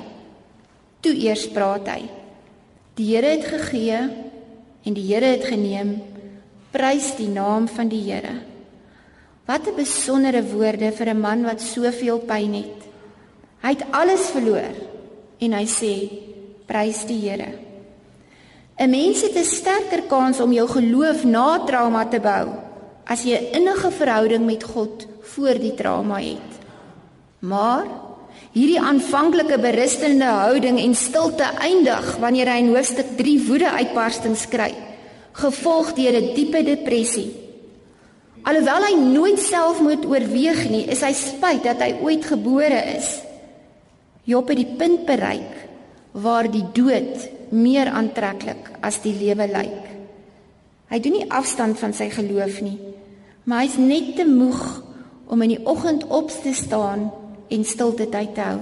Toe 1.01 1.15
eers 1.17 1.47
praat 1.49 1.87
hy. 1.87 2.01
Die 2.93 3.15
Here 3.15 3.27
het 3.27 3.45
gegee 3.45 3.97
en 4.83 4.93
die 4.93 5.13
Here 5.13 5.25
het 5.25 5.45
geneem. 5.45 6.01
Prys 6.71 7.15
die 7.17 7.29
naam 7.29 7.67
van 7.67 7.87
die 7.87 8.11
Here. 8.11 8.54
Wat 9.45 9.67
'n 9.67 9.75
besondere 9.77 10.41
woorde 10.43 10.91
vir 10.91 11.07
'n 11.09 11.19
man 11.19 11.43
wat 11.43 11.61
soveel 11.61 12.19
pyn 12.19 12.53
het. 12.53 12.81
Hy 13.61 13.69
het 13.69 13.85
alles 13.91 14.29
verloor 14.33 14.73
en 15.39 15.53
hy 15.53 15.65
sê 15.65 16.09
prys 16.65 17.05
die 17.05 17.29
Here. 17.29 17.51
'n 18.77 18.89
Mens 18.89 19.21
het 19.21 19.35
'n 19.35 19.43
sterker 19.43 20.01
kans 20.07 20.39
om 20.39 20.51
jou 20.51 20.67
geloof 20.67 21.23
na 21.23 21.59
trauma 21.59 22.05
te 22.05 22.19
bou 22.19 22.47
as 23.05 23.23
jy 23.23 23.37
'n 23.37 23.53
innige 23.53 23.91
verhouding 23.91 24.45
met 24.45 24.63
God 24.63 25.07
voor 25.21 25.59
die 25.59 25.75
trauma 25.75 26.17
het. 26.17 26.51
Maar 27.39 27.85
hierdie 28.51 28.81
aanvanklike 28.81 29.59
berustende 29.59 30.25
houding 30.25 30.79
en 30.79 30.95
stilte 30.95 31.43
eindig 31.59 32.17
wanneer 32.17 32.47
hy 32.47 32.57
in 32.57 32.75
hoofstuk 32.75 33.17
3 33.17 33.47
woede 33.47 33.69
uitbarstings 33.69 34.47
kry, 34.47 34.73
gevolg 35.31 35.93
deur 35.93 36.13
'n 36.13 36.33
diepe 36.33 36.63
depressie 36.63 37.44
Alhoewel 38.45 38.83
hy 38.85 38.95
nooit 38.99 39.39
selfmoord 39.41 40.05
oorweeg 40.05 40.67
nie, 40.69 40.83
is 40.93 41.01
hy 41.01 41.13
spyt 41.17 41.63
dat 41.65 41.81
hy 41.81 41.95
ooit 42.05 42.27
gebore 42.29 42.77
is. 42.93 43.07
Job 44.29 44.51
het 44.51 44.59
die 44.61 44.75
punt 44.77 45.05
bereik 45.07 45.63
waar 46.13 46.45
die 46.49 46.63
dood 46.73 47.25
meer 47.49 47.89
aantreklik 47.89 48.69
as 48.85 49.01
die 49.03 49.15
lewe 49.17 49.49
lyk. 49.49 49.89
Hy 50.93 51.01
doen 51.01 51.17
nie 51.17 51.29
afstand 51.33 51.81
van 51.81 51.93
sy 51.97 52.11
geloof 52.13 52.61
nie, 52.61 52.77
maar 53.49 53.65
hy's 53.65 53.79
net 53.81 54.13
te 54.19 54.25
moeg 54.29 54.61
om 55.25 55.41
in 55.41 55.55
die 55.55 55.63
oggend 55.65 56.05
op 56.13 56.29
te 56.29 56.53
staan 56.53 57.09
en 57.49 57.65
stilte 57.65 58.05
tyd 58.13 58.35
te 58.37 58.45
hou. 58.45 58.59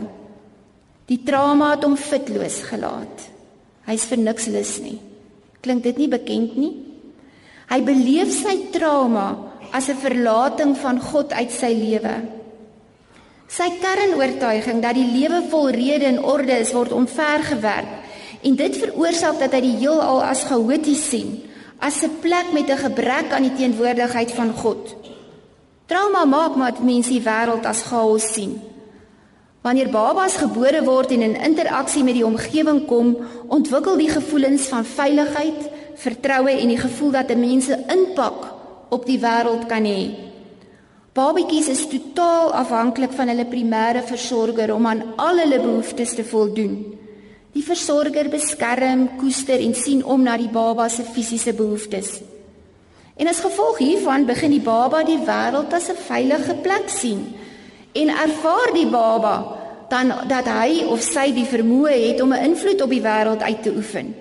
Die 1.11 1.19
trauma 1.27 1.73
het 1.73 1.83
hom 1.83 1.97
fitloos 1.99 2.61
gelaat. 2.69 3.27
Hy's 3.83 4.07
vir 4.07 4.21
niks 4.23 4.47
lus 4.47 4.77
nie. 4.83 4.99
Klink 5.63 5.83
dit 5.83 5.99
nie 5.99 6.07
bekend 6.11 6.55
nie? 6.55 6.71
Hy 7.67 7.79
beleef 7.83 8.31
sy 8.31 8.55
trauma 8.71 9.52
as 9.73 9.89
'n 9.89 9.97
verlating 9.97 10.77
van 10.77 11.01
God 11.01 11.33
uit 11.33 11.51
sy 11.51 11.73
lewe. 11.73 12.15
Sy 13.49 13.69
kernoortuiging 13.81 14.81
dat 14.81 14.93
die 14.93 15.09
lewe 15.09 15.43
vol 15.49 15.69
rede 15.69 16.05
en 16.05 16.23
orde 16.23 16.59
is 16.59 16.73
word 16.73 16.91
omvergewerp 16.91 17.89
en 18.43 18.55
dit 18.55 18.77
veroorsaak 18.77 19.39
dat 19.39 19.53
hy 19.53 19.61
die 19.61 19.77
heelal 19.81 20.21
as 20.23 20.43
chaoties 20.49 21.09
sien, 21.09 21.41
as 21.79 22.03
'n 22.03 22.19
plek 22.21 22.53
met 22.53 22.69
'n 22.69 22.77
gebrek 22.77 23.31
aan 23.31 23.47
die 23.49 23.57
teenwoordigheid 23.57 24.31
van 24.31 24.51
God. 24.53 24.95
Trauma 25.85 26.25
maak 26.25 26.55
maar 26.55 26.73
mense 26.81 27.09
die 27.09 27.21
wêreld 27.21 27.65
as 27.65 27.81
chaos 27.81 28.33
sien. 28.33 28.61
Wanneer 29.61 29.89
babas 29.89 30.37
gebore 30.37 30.83
word 30.83 31.11
en 31.11 31.21
in 31.21 31.35
interaksie 31.35 32.03
met 32.03 32.13
die 32.13 32.25
omgewing 32.25 32.85
kom, 32.85 33.17
ontwikkel 33.47 33.97
die 33.97 34.09
gevoelens 34.09 34.67
van 34.67 34.85
veiligheid, 34.85 35.69
vertroue 35.95 36.51
en 36.51 36.67
die 36.67 36.77
gevoel 36.77 37.11
dat 37.11 37.29
'n 37.29 37.39
mens 37.39 37.67
'n 37.67 37.83
impak 37.87 38.52
op 38.95 39.05
die 39.09 39.19
wêreld 39.19 39.65
kan 39.69 39.85
hê. 39.89 40.13
Babatjies 41.13 41.67
is 41.69 41.85
totaal 41.89 42.53
afhanklik 42.57 43.13
van 43.13 43.29
hulle 43.29 43.45
primêre 43.45 44.01
versorger 44.05 44.71
om 44.73 44.87
aan 44.89 45.03
al 45.21 45.41
hulle 45.43 45.59
behoeftes 45.61 46.15
te 46.17 46.25
voldoen. 46.25 46.77
Die 47.53 47.65
versorger 47.65 48.31
beskerm, 48.33 49.07
koester 49.19 49.61
en 49.61 49.75
sien 49.77 50.01
om 50.01 50.23
na 50.25 50.37
die 50.41 50.49
baba 50.49 50.87
se 50.89 51.05
fisiese 51.05 51.53
behoeftes. 51.53 52.15
En 53.13 53.29
as 53.29 53.43
gevolg 53.45 53.77
hiervan 53.77 54.25
begin 54.25 54.55
die 54.55 54.63
baba 54.65 55.03
die 55.05 55.19
wêreld 55.21 55.73
as 55.73 55.89
'n 55.89 56.01
veilige 56.07 56.55
plek 56.65 56.89
sien 56.89 57.21
en 57.93 58.09
ervaar 58.09 58.73
die 58.73 58.89
baba 58.89 59.35
dan 59.89 60.13
dat 60.27 60.47
hy 60.49 60.83
of 60.89 61.01
sy 61.01 61.29
die 61.33 61.45
vermoë 61.45 61.93
het 62.09 62.21
om 62.21 62.33
'n 62.33 62.43
invloed 62.49 62.81
op 62.81 62.89
die 62.89 63.05
wêreld 63.05 63.41
uit 63.41 63.63
te 63.63 63.71
oefen. 63.75 64.15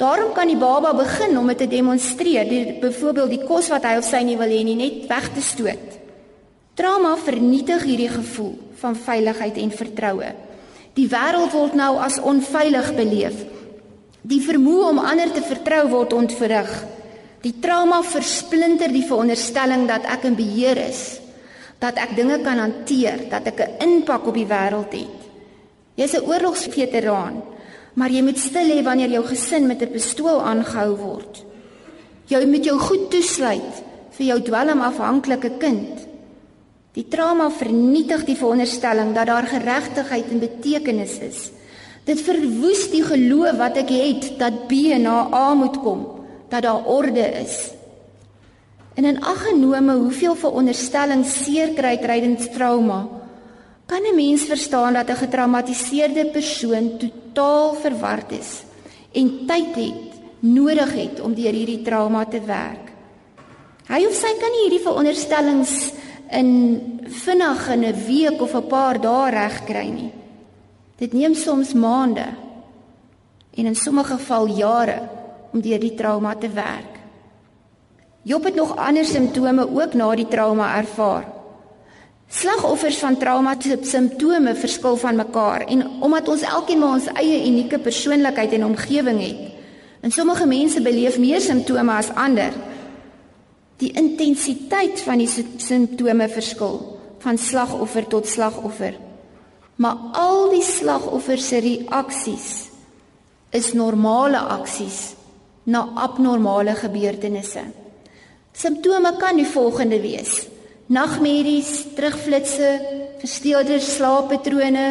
Daarom 0.00 0.32
kan 0.32 0.48
die 0.48 0.56
baba 0.56 0.94
begin 0.96 1.36
om 1.38 1.50
dit 1.52 1.58
te 1.60 1.68
demonstreer, 1.68 2.48
deur 2.48 2.70
byvoorbeeld 2.80 3.34
die 3.34 3.44
kos 3.44 3.68
wat 3.68 3.84
hy 3.84 3.98
of 4.00 4.06
sy 4.08 4.22
nie 4.24 4.38
wil 4.40 4.48
hê 4.48 4.62
nie 4.64 4.78
net 4.78 5.04
weg 5.10 5.28
te 5.34 5.44
stoot. 5.44 5.98
Trauma 6.78 7.12
vernietig 7.20 7.84
hierdie 7.84 8.08
gevoel 8.08 8.54
van 8.80 8.96
veiligheid 8.96 9.58
en 9.60 9.74
vertroue. 9.76 10.30
Die 10.96 11.08
wêreld 11.10 11.52
word 11.52 11.76
nou 11.76 11.92
as 12.00 12.16
onveilig 12.16 12.94
beleef. 12.96 13.44
Die 14.24 14.40
vermoë 14.40 14.88
om 14.94 15.02
ander 15.04 15.32
te 15.34 15.44
vertrou 15.44 15.84
word 15.92 16.16
ontwrig. 16.16 16.70
Die 17.44 17.58
trauma 17.60 18.00
versplinter 18.04 18.92
die 18.92 19.04
veronderstelling 19.04 19.84
dat 19.88 20.08
ek 20.08 20.24
in 20.28 20.40
beheer 20.40 20.80
is 20.88 21.20
dat 21.80 21.96
ek 21.96 22.12
dinge 22.12 22.36
kan 22.44 22.60
hanteer, 22.60 23.24
dat 23.32 23.46
ek 23.48 23.60
'n 23.60 23.72
impak 23.80 24.26
op 24.28 24.34
die 24.36 24.46
wêreld 24.46 24.92
het. 24.92 25.20
Jy's 25.96 26.14
'n 26.14 26.28
oorlogsveteraan, 26.28 27.42
maar 27.94 28.10
jy 28.10 28.22
moet 28.22 28.38
stil 28.38 28.70
hê 28.70 28.82
wanneer 28.84 29.10
jou 29.10 29.24
gesin 29.26 29.66
met 29.66 29.82
'n 29.82 29.92
pistool 29.92 30.40
aangehou 30.40 30.96
word. 30.96 31.44
Jy 32.26 32.46
moet 32.46 32.64
jou 32.64 32.78
goed 32.78 33.10
toesluit 33.10 33.82
vir 34.16 34.26
jou 34.26 34.40
dwelmafhanklike 34.40 35.50
kind. 35.58 36.06
Die 36.94 37.08
trauma 37.08 37.50
vernietig 37.50 38.24
die 38.24 38.36
veronderstelling 38.36 39.14
dat 39.14 39.26
daar 39.26 39.46
geregtigheid 39.46 40.30
en 40.30 40.38
betekenis 40.38 41.18
is. 41.18 41.50
Dit 42.04 42.20
verwoes 42.20 42.90
die 42.90 43.02
geloof 43.02 43.56
wat 43.60 43.76
ek 43.76 43.90
het 43.94 44.38
dat 44.38 44.66
B 44.68 44.96
na 44.98 45.28
A 45.32 45.54
moet 45.54 45.76
kom, 45.78 46.06
dat 46.48 46.62
daar 46.62 46.86
orde 46.86 47.26
is. 47.42 47.70
En 48.94 49.04
in 49.04 49.20
ag 49.22 49.44
genome 49.46 49.94
hoeveel 49.94 50.34
veronderstellings 50.34 51.44
seer 51.44 51.74
kry 51.76 51.96
tydens 52.02 52.50
trauma, 52.50 53.06
kan 53.90 54.06
'n 54.06 54.14
mens 54.14 54.42
verstaan 54.46 54.92
dat 54.92 55.08
'n 55.10 55.22
getraumatiseerde 55.24 56.26
persoon 56.26 56.96
totaal 57.02 57.74
verward 57.74 58.30
is 58.32 58.62
en 59.12 59.46
tyd 59.46 59.74
het 59.74 60.10
nodig 60.38 60.92
het 60.94 61.20
om 61.20 61.34
deur 61.34 61.52
hierdie 61.52 61.82
trauma 61.82 62.24
te 62.24 62.40
werk. 62.40 62.86
Hy 63.86 64.06
of 64.06 64.14
sy 64.14 64.32
kan 64.38 64.52
nie 64.54 64.62
hierdie 64.64 64.86
veronderstellings 64.86 65.92
in 66.30 66.50
vinnig 67.06 67.68
in 67.68 67.84
'n 67.84 68.04
week 68.06 68.40
of 68.40 68.54
'n 68.54 68.66
paar 68.66 69.00
dae 69.00 69.30
regkry 69.30 69.88
nie. 69.88 70.12
Dit 70.96 71.12
neem 71.12 71.34
soms 71.34 71.72
maande 71.72 72.26
en 73.56 73.66
in 73.66 73.74
sommige 73.74 74.12
geval 74.12 74.46
jare 74.46 75.08
om 75.52 75.60
deur 75.60 75.80
die 75.80 75.94
trauma 75.94 76.34
te 76.34 76.48
werk. 76.48 76.94
Job 78.22 78.44
het 78.44 78.54
nog 78.54 78.76
ander 78.76 79.04
simptome 79.04 79.68
ook 79.80 79.94
na 79.94 80.14
die 80.14 80.28
trauma 80.28 80.76
ervaar. 80.76 81.39
Slagoffers 82.30 83.00
van 83.02 83.16
trauma 83.18 83.56
se 83.58 83.76
simptome 83.82 84.54
verskil 84.54 84.96
van 84.96 85.16
mekaar 85.18 85.64
en 85.66 85.82
omdat 86.00 86.28
ons 86.28 86.42
elkeen 86.46 86.78
maar 86.78 87.00
ons 87.00 87.08
eie 87.18 87.40
unieke 87.48 87.80
persoonlikheid 87.82 88.52
en 88.54 88.68
omgewing 88.68 89.18
het, 89.18 89.40
en 90.00 90.14
sommige 90.14 90.46
mense 90.46 90.80
beleef 90.80 91.18
meer 91.18 91.40
simptome 91.42 91.92
as 91.92 92.12
ander. 92.14 92.54
Die 93.82 93.90
intensiteit 93.98 95.02
van 95.02 95.18
die 95.18 95.28
simptome 95.58 96.28
verskil 96.30 96.78
van 97.18 97.38
slagoffer 97.38 98.06
tot 98.06 98.28
slagoffer. 98.28 98.94
Maar 99.80 99.96
al 100.12 100.52
die 100.54 100.62
slagoffers 100.64 101.48
se 101.50 101.58
reaksies 101.64 102.48
is 103.50 103.72
normale 103.74 104.38
aksies 104.38 105.16
na 105.66 105.82
abnormale 105.98 106.76
gebeurtenisse. 106.78 107.66
Simptome 108.54 109.16
kan 109.18 109.36
die 109.40 109.48
volgende 109.48 109.98
wees: 110.00 110.44
nagmerries, 110.90 111.84
terugflitsse, 111.94 112.70
versteurde 113.22 113.78
slaappatrone, 113.78 114.86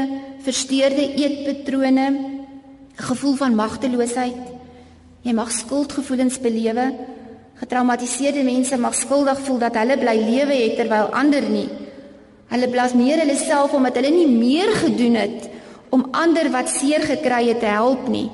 versteurde 0.45 1.03
eetpatrone, 1.19 2.07
'n 2.09 3.03
gevoel 3.09 3.35
van 3.35 3.55
magteloosheid. 3.55 4.39
Jy 5.21 5.33
mag 5.33 5.51
skuldgevoelens 5.51 6.39
belewe. 6.39 6.93
Getraumatiseerde 7.55 8.43
mense 8.43 8.77
mag 8.77 8.95
skuldig 8.95 9.39
voel 9.39 9.57
dat 9.57 9.75
hulle 9.75 9.97
bly 9.97 10.15
lewe 10.15 10.53
het 10.53 10.75
terwyl 10.75 11.11
ander 11.11 11.49
nie. 11.49 11.67
Hulle 12.47 12.69
blameer 12.69 13.19
hulle 13.19 13.35
self 13.35 13.73
omdat 13.73 13.95
hulle 13.95 14.09
nie 14.09 14.27
meer 14.27 14.71
gedoen 14.71 15.15
het 15.15 15.49
om 15.89 16.07
ander 16.11 16.49
wat 16.51 16.69
seer 16.69 17.01
gekry 17.01 17.47
het 17.47 17.59
te 17.59 17.65
help 17.65 18.07
nie. 18.07 18.29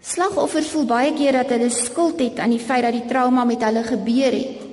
Slagoffers 0.00 0.68
voel 0.68 0.84
baie 0.84 1.12
keer 1.12 1.32
dat 1.32 1.48
hulle 1.48 1.70
skuld 1.70 2.20
het 2.20 2.38
aan 2.38 2.50
die 2.50 2.62
feit 2.62 2.82
dat 2.82 2.92
die 2.92 3.06
trauma 3.06 3.44
met 3.44 3.62
hulle 3.62 3.82
gebeur 3.82 4.32
het. 4.32 4.67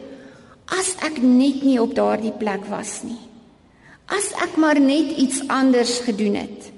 As 0.71 0.95
ek 1.05 1.19
net 1.21 1.61
nie 1.65 1.77
op 1.81 1.93
daardie 1.97 2.33
plek 2.33 2.65
was 2.69 3.01
nie. 3.05 3.19
As 4.09 4.31
ek 4.41 4.57
maar 4.61 4.79
net 4.81 5.13
iets 5.17 5.43
anders 5.49 5.99
gedoen 6.05 6.37
het. 6.39 6.71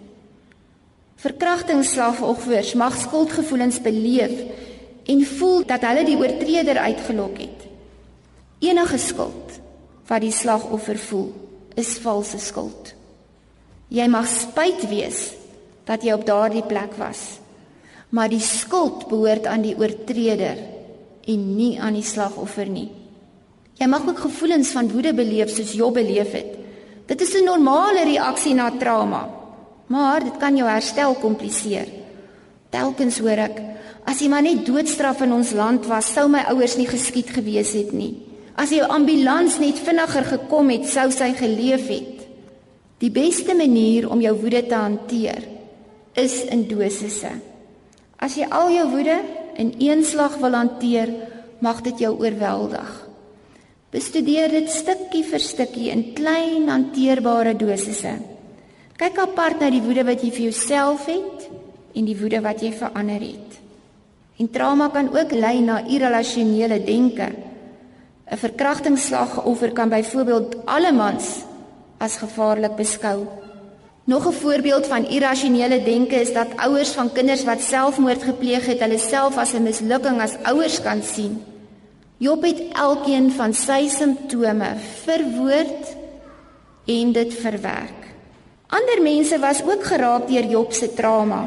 Verkrachtingsslagoffers 1.23 2.73
mag 2.79 2.95
skuldgevoelens 2.99 3.79
beleef 3.83 4.35
en 5.07 5.23
voel 5.25 5.65
dat 5.67 5.83
hulle 5.87 6.03
die 6.07 6.19
oortreder 6.19 6.77
uitgelok 6.83 7.41
het. 7.41 7.65
Enige 8.63 8.99
skuld 9.01 9.57
wat 10.07 10.23
die 10.23 10.31
slagoffer 10.31 10.99
voel, 11.09 11.33
is 11.75 11.97
valse 11.99 12.39
skuld. 12.39 12.93
Jy 13.91 14.05
mag 14.07 14.27
spyt 14.31 14.87
wees 14.87 15.33
dat 15.87 16.03
jy 16.03 16.15
op 16.15 16.23
daardie 16.27 16.63
plek 16.67 16.95
was 16.99 17.37
maar 18.09 18.29
die 18.31 18.43
skuld 18.43 19.07
behoort 19.07 19.47
aan 19.47 19.65
die 19.65 19.75
oortreder 19.77 20.59
en 21.27 21.43
nie 21.57 21.75
aan 21.79 21.97
die 21.97 22.05
slagoffer 22.05 22.69
nie. 22.71 22.87
Jy 23.77 23.85
mag 23.85 24.07
ook 24.07 24.19
gevoelens 24.19 24.71
van 24.73 24.89
woede 24.89 25.13
beleef 25.13 25.51
soos 25.53 25.75
Job 25.77 25.93
beleef 25.93 26.31
het. 26.33 26.55
Dit 27.07 27.21
is 27.21 27.33
'n 27.33 27.45
normale 27.45 28.03
reaksie 28.03 28.53
na 28.53 28.71
trauma, 28.71 29.29
maar 29.87 30.23
dit 30.23 30.37
kan 30.37 30.55
jou 30.55 30.69
herstel 30.69 31.13
kompliseer. 31.13 31.87
Telkens 32.69 33.19
hoor 33.19 33.37
ek, 33.37 33.61
as 34.03 34.19
jy 34.19 34.27
maar 34.27 34.41
net 34.41 34.65
doodstraf 34.65 35.21
in 35.21 35.31
ons 35.31 35.51
land 35.51 35.85
was, 35.85 36.13
sou 36.13 36.27
my 36.29 36.43
ouers 36.49 36.77
nie 36.77 36.87
geskied 36.87 37.29
gewees 37.29 37.71
het 37.73 37.91
nie. 37.91 38.15
As 38.55 38.69
die 38.69 38.83
ambulans 38.83 39.59
net 39.59 39.79
vinniger 39.79 40.23
gekom 40.23 40.69
het, 40.69 40.85
sou 40.85 41.11
sy 41.11 41.33
geleef 41.33 41.87
het. 41.87 42.27
Die 42.97 43.11
beste 43.11 43.53
manier 43.53 44.09
om 44.09 44.21
jou 44.21 44.35
woede 44.41 44.67
te 44.67 44.75
hanteer 44.75 45.43
is 46.13 46.43
in 46.43 46.67
dosisse. 46.67 47.29
As 48.17 48.35
jy 48.35 48.47
al 48.49 48.71
jou 48.71 48.89
woede 48.89 49.19
in 49.55 49.75
een 49.77 50.03
slag 50.03 50.37
wil 50.37 50.51
hanteer, 50.51 51.13
mag 51.59 51.81
dit 51.81 51.99
jou 51.99 52.17
oorweldig. 52.19 53.06
Bestudeer 53.87 54.51
dit 54.51 54.67
stukkie 54.67 55.23
vir 55.23 55.39
stukkie 55.39 55.91
in 55.93 56.09
klein 56.15 56.67
hanteerbare 56.67 57.53
dosisse. 57.55 58.17
Kyk 58.99 59.21
apart 59.23 59.61
na 59.63 59.69
die 59.71 59.79
woede 59.79 60.03
wat 60.03 60.25
jy 60.25 60.31
vir 60.35 60.49
jouself 60.49 61.05
het 61.07 61.47
en 61.95 62.05
die 62.09 62.17
woede 62.19 62.41
wat 62.43 62.61
jy 62.65 62.73
vir 62.75 62.91
ander 62.99 63.23
het. 63.23 63.55
En 64.37 64.51
trauma 64.51 64.89
kan 64.91 65.07
ook 65.15 65.31
lei 65.31 65.61
na 65.61 65.79
irrasionele 65.87 66.83
denke. 66.83 67.31
'n 68.27 68.37
Verkrachtingsslagoffer 68.37 69.71
kan 69.71 69.89
byvoorbeeld 69.89 70.65
allemans 70.65 71.47
as 71.97 72.17
gevaarlik 72.17 72.75
beskou. 72.75 73.25
Nog 74.03 74.27
'n 74.27 74.33
voorbeeld 74.33 74.87
van 74.87 75.07
irrasionele 75.07 75.83
denke 75.83 76.15
is 76.15 76.33
dat 76.33 76.57
ouers 76.57 76.91
van 76.91 77.11
kinders 77.11 77.43
wat 77.43 77.61
selfmoord 77.61 78.23
gepleeg 78.23 78.65
het, 78.65 78.79
hulle 78.79 78.97
self 78.97 79.37
as 79.37 79.53
'n 79.53 79.63
mislukking 79.63 80.21
as 80.21 80.35
ouers 80.43 80.81
kan 80.81 81.01
sien. 81.03 81.43
Job 82.17 82.41
het 82.41 82.63
elkeen 82.73 83.29
van 83.31 83.53
sy 83.53 83.85
simptome 83.93 84.71
verwoord 85.05 85.91
en 86.89 87.11
dit 87.13 87.33
verwerk. 87.37 88.07
Ander 88.73 89.01
mense 89.05 89.37
was 89.39 89.61
ook 89.61 89.83
geraak 89.85 90.25
deur 90.27 90.47
Job 90.49 90.73
se 90.73 90.89
trauma. 90.93 91.43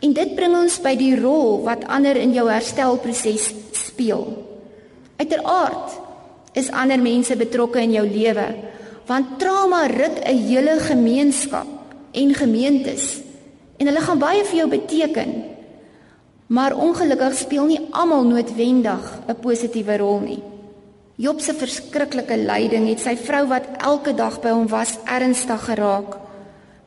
En 0.00 0.12
dit 0.14 0.34
bring 0.36 0.54
ons 0.56 0.78
by 0.80 0.94
die 0.96 1.16
rol 1.18 1.64
wat 1.66 1.88
ander 1.90 2.16
in 2.16 2.30
jou 2.32 2.46
herstelproses 2.48 3.50
speel. 3.76 4.24
Uiteraard 5.18 5.98
is 6.56 6.70
ander 6.70 7.02
mense 7.02 7.34
betrokke 7.36 7.82
in 7.82 7.98
jou 7.98 8.06
lewe, 8.06 8.46
want 9.10 9.38
trauma 9.42 9.86
ruk 9.90 10.22
'n 10.22 10.38
hele 10.46 10.78
gemeenskap 10.80 11.66
en 12.12 12.34
gemeentes 12.34 13.20
en 13.76 13.86
hulle 13.86 14.00
gaan 14.00 14.18
baie 14.18 14.44
vir 14.44 14.56
jou 14.56 14.68
beteken. 14.68 15.44
Maar 16.50 16.74
ongelukkig 16.74 17.34
speel 17.38 17.68
nie 17.70 17.80
almal 17.94 18.24
noodwendig 18.26 19.04
'n 19.28 19.38
positiewe 19.40 19.96
rol 19.96 20.18
nie. 20.18 20.42
Job 21.14 21.40
se 21.40 21.54
verskriklike 21.54 22.36
lyding 22.36 22.88
het 22.88 23.00
sy 23.00 23.16
vrou 23.16 23.46
wat 23.46 23.68
elke 23.78 24.14
dag 24.14 24.40
by 24.40 24.50
hom 24.50 24.66
was 24.68 24.98
ernstig 25.04 25.64
geraak. 25.64 26.16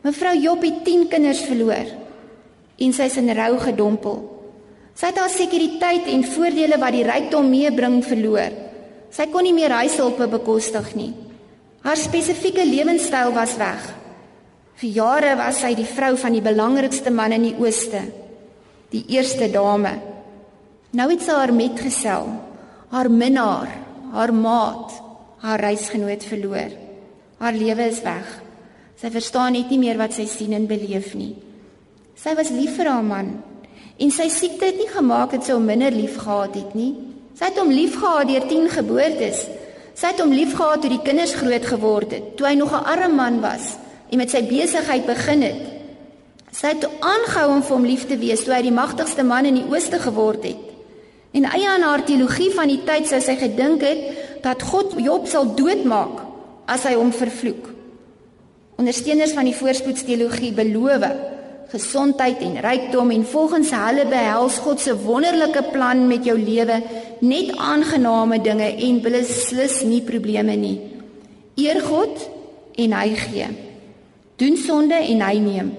Mevrou 0.01 0.35
Job 0.37 0.63
het 0.63 0.83
10 0.83 1.07
kinders 1.07 1.41
verloor 1.41 1.87
en 2.77 2.93
sy 2.93 3.03
is 3.03 3.17
in 3.17 3.29
rou 3.29 3.57
gedompel. 3.57 4.17
Sy 4.95 5.05
het 5.05 5.17
haar 5.17 5.29
sekuriteit 5.29 6.07
en 6.07 6.23
voordele 6.23 6.77
wat 6.77 6.91
die 6.91 7.03
rykdom 7.03 7.49
meebring 7.49 8.03
verloor. 8.05 8.51
Sy 9.11 9.25
kon 9.25 9.43
nie 9.43 9.53
meer 9.53 9.71
huishulpe 9.71 10.27
bekostig 10.27 10.95
nie. 10.95 11.13
Haar 11.81 11.97
spesifieke 11.97 12.65
lewenstyl 12.65 13.31
was 13.33 13.57
weg. 13.57 13.93
Vir 14.75 14.89
jare 14.89 15.35
was 15.35 15.61
sy 15.61 15.73
die 15.73 15.85
vrou 15.85 16.17
van 16.17 16.33
die 16.33 16.41
belangrikste 16.41 17.11
man 17.11 17.31
in 17.31 17.43
die 17.43 17.55
ooste 17.59 18.22
die 18.93 19.03
eerste 19.15 19.49
dame. 19.51 19.97
Nou 20.93 21.09
het 21.09 21.23
sy 21.25 21.33
haar 21.33 21.53
metgesel, 21.55 22.27
haar 22.93 23.09
minnaar, 23.09 23.71
haar 24.13 24.33
maat, 24.33 24.93
haar 25.41 25.59
reisgenoot 25.59 26.23
verloor. 26.29 26.75
Haar 27.41 27.57
lewe 27.57 27.87
is 27.89 28.03
weg. 28.05 28.27
Sy 29.01 29.09
verstaan 29.11 29.57
net 29.57 29.73
nie 29.73 29.81
meer 29.81 29.97
wat 29.99 30.13
sy 30.15 30.27
sien 30.29 30.53
en 30.55 30.69
beleef 30.69 31.15
nie. 31.17 31.33
Sy 32.15 32.35
was 32.37 32.53
lief 32.53 32.77
vir 32.77 32.91
haar 32.91 33.03
man 33.03 33.33
en 34.01 34.09
sy 34.13 34.25
siekte 34.31 34.65
het 34.65 34.79
nie 34.79 34.89
gemaak 34.89 35.35
dat 35.35 35.45
sy 35.45 35.53
hom 35.53 35.67
minder 35.69 35.93
lief 35.93 36.15
gehad 36.21 36.55
het 36.57 36.71
nie. 36.77 36.93
Sy 37.37 37.49
het 37.49 37.59
hom 37.61 37.69
lief 37.73 37.97
gehad 37.99 38.29
deur 38.29 38.47
10 38.49 38.71
geboortes. 38.73 39.43
Sy 39.93 40.13
het 40.13 40.21
hom 40.21 40.33
lief 40.33 40.55
gehad 40.57 40.81
toe 40.81 40.89
die 40.89 41.01
kinders 41.05 41.35
groot 41.37 41.65
geword 41.69 42.15
het, 42.15 42.31
toe 42.37 42.47
hy 42.47 42.55
nog 42.57 42.73
'n 42.73 42.85
arm 42.93 43.15
man 43.15 43.41
was 43.41 43.77
en 44.09 44.17
met 44.17 44.29
sy 44.29 44.41
besigheid 44.41 45.05
begin 45.05 45.41
het. 45.41 45.61
Sy 46.63 46.69
het 46.71 46.85
aangehou 47.03 47.49
om 47.57 47.59
vir 47.59 47.75
hom 47.75 47.85
lief 47.85 48.05
te 48.07 48.15
wees 48.15 48.45
toe 48.45 48.53
hy 48.55 48.61
die 48.63 48.71
magtigste 48.71 49.25
man 49.27 49.43
in 49.49 49.57
die 49.57 49.65
ooste 49.67 49.97
geword 49.99 50.45
het. 50.47 50.69
En 51.35 51.43
eie 51.49 51.67
aan 51.67 51.83
haar 51.83 52.05
teologie 52.07 52.53
van 52.55 52.71
die 52.71 52.79
tyd 52.87 53.09
sou 53.09 53.19
sy 53.19 53.35
gedink 53.35 53.83
het 53.83 54.05
dat 54.45 54.63
God 54.63 54.95
Job 54.95 55.27
sal 55.27 55.51
doodmaak 55.57 56.21
as 56.71 56.87
hy 56.87 56.93
hom 56.95 57.11
vervloek. 57.11 57.67
Ondersteuners 58.79 59.35
van 59.35 59.51
die 59.51 59.57
voorspoedsteologie 59.59 60.53
beloof 60.55 61.03
gesondheid 61.73 62.39
en 62.47 62.55
rykdom 62.63 63.11
en 63.11 63.27
volgens 63.27 63.75
hulle 63.75 64.07
behels 64.07 64.63
God 64.63 64.79
se 64.79 64.95
wonderlike 65.03 65.67
plan 65.75 66.07
met 66.07 66.23
jou 66.23 66.39
lewe 66.39 66.79
net 67.27 67.55
aangename 67.59 68.39
dinge 68.39 68.71
en 68.87 69.03
beslis 69.03 69.81
nie 69.83 70.03
probleme 70.07 70.55
nie. 70.55 70.77
Eer 71.59 71.83
God 71.83 72.29
en 72.79 73.01
hy 73.03 73.07
gee. 73.27 73.55
Doen 74.39 74.55
sonde 74.55 75.03
en 75.03 75.27
hy 75.27 75.39
neem. 75.43 75.73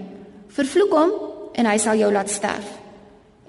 Vervloek 0.54 0.92
hom 0.94 1.12
en 1.54 1.66
hy 1.66 1.76
sal 1.82 1.98
jou 1.98 2.10
laat 2.14 2.30
sterf. 2.30 2.66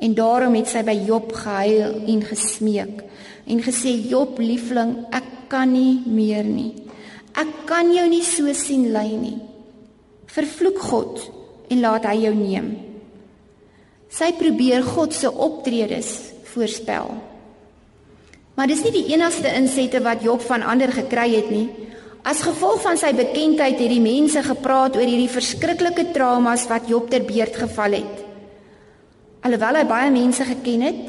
En 0.02 0.16
daarom 0.18 0.56
het 0.58 0.70
sy 0.70 0.82
by 0.86 0.96
Job 1.06 1.32
gehuil 1.36 2.02
en 2.12 2.24
gesmeek 2.26 3.04
en 3.46 3.62
gesê 3.62 3.94
Job 4.10 4.40
liefling, 4.42 4.98
ek 5.14 5.28
kan 5.52 5.70
nie 5.72 6.02
meer 6.10 6.44
nie. 6.44 6.74
Ek 7.38 7.52
kan 7.70 7.92
jou 7.94 8.06
nie 8.10 8.24
so 8.26 8.52
sien 8.58 8.90
ly 8.96 9.08
nie. 9.20 9.38
Vervloek 10.32 10.82
God 10.90 11.22
en 11.72 11.84
laat 11.84 12.08
hy 12.10 12.18
jou 12.26 12.34
neem. 12.36 12.74
Sy 14.10 14.32
probeer 14.40 14.84
God 14.88 15.14
se 15.14 15.30
optredes 15.30 16.12
voorspel. 16.54 17.12
Maar 18.56 18.72
dis 18.72 18.82
nie 18.86 18.94
die 18.96 19.08
enigste 19.12 19.52
insette 19.60 20.00
wat 20.04 20.24
Job 20.24 20.44
van 20.48 20.64
ander 20.64 20.92
gekry 20.96 21.28
het 21.36 21.52
nie. 21.52 21.68
As 22.26 22.42
gevolg 22.42 22.80
van 22.82 22.98
sy 22.98 23.12
bekendheid 23.14 23.78
het 23.78 23.92
die 23.92 24.02
mense 24.02 24.42
gepraat 24.42 24.96
oor 24.98 25.06
hierdie 25.06 25.30
verskriklike 25.30 26.08
traumas 26.16 26.64
wat 26.72 26.88
Job 26.90 27.12
ter 27.12 27.22
beurt 27.22 27.54
geval 27.62 28.00
het. 28.00 28.24
Alhoewel 29.46 29.78
hy 29.78 29.84
baie 29.86 30.10
mense 30.10 30.48
geken 30.48 30.88
het, 30.88 31.04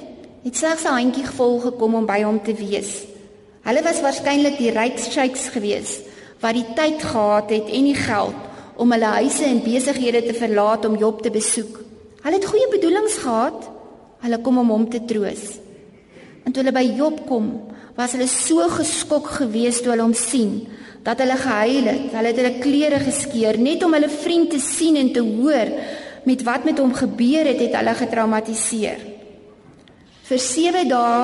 het 0.44 0.58
slegs 0.60 0.84
'n 0.84 0.92
handjie 0.92 1.24
gevolg 1.24 1.62
gekom 1.72 1.94
om 1.94 2.06
by 2.06 2.20
hom 2.22 2.42
te 2.44 2.52
wees. 2.52 3.08
Hulle 3.64 3.82
was 3.82 4.02
waarskynlik 4.04 4.58
die 4.58 4.70
ryk 4.70 4.98
sheiks 4.98 5.48
gewees 5.56 6.00
wat 6.40 6.52
die 6.54 6.68
tyd 6.76 7.00
gehad 7.02 7.50
het 7.50 7.68
en 7.72 7.84
die 7.84 7.96
geld 7.96 8.40
om 8.76 8.92
hulle 8.92 9.16
huise 9.16 9.44
en 9.44 9.64
besighede 9.64 10.22
te 10.22 10.34
verlaat 10.34 10.84
om 10.84 10.98
Job 10.98 11.22
te 11.22 11.30
besoek. 11.30 11.80
Hulle 12.22 12.36
het 12.36 12.44
goeie 12.44 12.68
bedoelings 12.68 13.16
gehad. 13.16 13.70
Hulle 14.20 14.38
kom 14.38 14.58
om 14.58 14.68
hom 14.68 14.90
te 14.90 15.04
troos. 15.04 15.58
En 16.44 16.52
toe 16.52 16.62
hulle 16.62 16.72
by 16.72 16.92
Job 16.96 17.26
kom, 17.26 17.62
was 17.96 18.12
hulle 18.12 18.28
so 18.28 18.68
geskok 18.68 19.26
geweest 19.26 19.82
toe 19.82 19.90
hulle 19.90 20.02
hom 20.02 20.14
sien 20.14 20.68
dat 21.06 21.20
hulle 21.22 21.36
gehuil 21.38 21.86
het. 21.86 22.06
Hulle 22.16 22.32
het 22.32 22.40
hulle 22.40 22.54
klere 22.62 23.00
geskeur 23.04 23.58
net 23.62 23.84
om 23.86 23.94
hulle 23.94 24.10
vriend 24.10 24.50
te 24.50 24.60
sien 24.62 24.98
en 24.98 25.12
te 25.14 25.22
hoor 25.22 25.70
met 26.26 26.42
wat 26.42 26.64
met 26.66 26.80
hom 26.82 26.94
gebeur 26.94 27.46
het, 27.46 27.60
het 27.62 27.76
hulle 27.78 27.94
getraumatiseer. 27.94 29.04
Vir 30.26 30.40
7 30.42 30.88
dae 30.90 31.20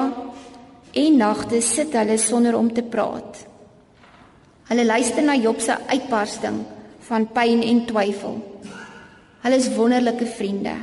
en 1.02 1.16
nagte 1.18 1.58
sit 1.66 1.96
hulle 1.98 2.18
sonder 2.22 2.54
om 2.54 2.68
te 2.70 2.84
praat. 2.86 3.40
Hulle 4.70 4.84
luister 4.86 5.26
na 5.26 5.34
Job 5.34 5.58
se 5.60 5.74
uitbarsting 5.90 6.60
van 7.08 7.26
pyn 7.34 7.64
en 7.66 7.82
twyfel. 7.88 8.38
Hulle 9.42 9.58
is 9.58 9.72
wonderlike 9.74 10.28
vriende. 10.38 10.76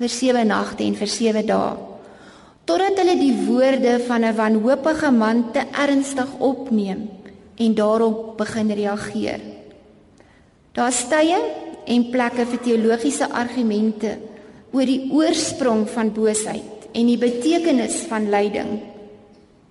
Vir 0.00 0.12
7 0.12 0.48
nagte 0.48 0.86
en 0.86 0.96
vir 0.96 1.12
7 1.12 1.44
dae 1.50 1.76
totdat 2.66 2.96
hulle 2.98 3.14
die 3.14 3.34
woorde 3.46 3.92
van 4.08 4.24
'n 4.24 4.34
wanhoopige 4.34 5.10
man 5.14 5.52
te 5.52 5.62
ernstig 5.70 6.26
opneem 6.42 7.04
en 7.56 7.74
daarop 7.74 8.36
begin 8.36 8.70
reageer. 8.70 9.40
Daar's 10.76 11.06
tye 11.08 11.38
en 11.86 12.10
plekke 12.12 12.44
vir 12.50 12.60
teologiese 12.64 13.28
argumente 13.32 14.16
oor 14.74 14.84
die 14.88 15.08
oorsprong 15.14 15.86
van 15.88 16.12
boosheid 16.12 16.90
en 16.92 17.08
die 17.08 17.20
betekenis 17.20 18.02
van 18.10 18.28
lyding. 18.32 18.76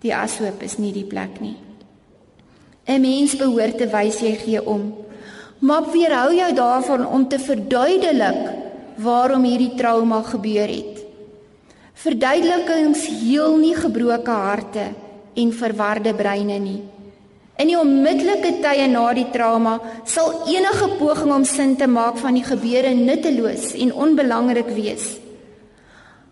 Die 0.02 0.14
ashoop 0.16 0.64
is 0.66 0.78
nie 0.82 0.94
die 0.94 1.06
plek 1.06 1.40
nie. 1.42 1.56
'n 2.88 3.02
Mens 3.02 3.36
behoort 3.36 3.78
te 3.78 3.88
wys 3.90 4.20
jy 4.22 4.36
gee 4.38 4.62
om. 4.62 4.94
Maar 5.60 5.92
weerhou 5.92 6.34
jou 6.36 6.54
daarvan 6.54 7.06
om 7.08 7.28
te 7.28 7.40
verduidelik 7.40 8.42
waarom 8.98 9.44
hierdie 9.44 9.76
trauma 9.76 10.22
gebeur 10.22 10.68
het. 10.68 11.02
Verduidelikings 11.94 13.08
heel 13.08 13.58
nie 13.58 13.76
gebroke 13.76 14.32
harte 14.32 14.86
en 15.34 15.54
verwarde 15.54 16.14
breine 16.14 16.60
nie. 16.60 16.82
In 17.56 17.70
die 17.72 17.78
onmiddellike 17.80 18.58
tye 18.60 18.88
na 18.92 19.06
die 19.16 19.30
trauma 19.32 19.78
sal 20.04 20.42
enige 20.52 20.90
poging 21.00 21.32
om 21.32 21.46
sin 21.48 21.78
te 21.80 21.88
maak 21.88 22.18
van 22.20 22.36
die 22.36 22.44
gebeure 22.44 22.92
nutteloos 22.98 23.70
en 23.80 23.94
onbelangrik 23.96 24.74
wees. 24.76 25.06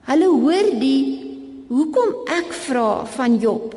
Hulle 0.09 0.27
hoor 0.27 0.73
die 0.81 1.03
hoekom 1.69 2.27
ek 2.27 2.51
vra 2.65 3.05
van 3.15 3.37
Job 3.39 3.71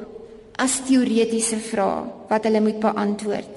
as 0.59 0.81
teoretiese 0.89 1.61
vrae 1.63 2.03
wat 2.27 2.49
hulle 2.49 2.65
moet 2.65 2.81
beantwoord. 2.83 3.53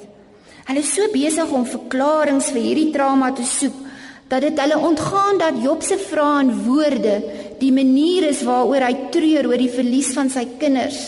Hulle 0.70 0.84
is 0.86 0.94
so 0.94 1.10
besig 1.10 1.50
om 1.50 1.66
verklaringe 1.66 2.46
vir 2.52 2.62
hierdie 2.62 2.92
trauma 2.94 3.32
te 3.34 3.48
soek 3.48 3.88
dat 4.30 4.46
dit 4.46 4.62
hulle 4.62 4.78
ontgaan 4.86 5.42
dat 5.42 5.58
Job 5.64 5.82
se 5.82 5.98
vrae 5.98 6.44
en 6.44 6.54
woorde 6.68 7.16
die 7.58 7.74
manier 7.74 8.30
is 8.30 8.46
waaroor 8.46 8.86
hy 8.86 8.94
treur 9.10 9.50
oor 9.50 9.58
die 9.58 9.74
verlies 9.74 10.14
van 10.14 10.30
sy 10.30 10.46
kinders, 10.62 11.02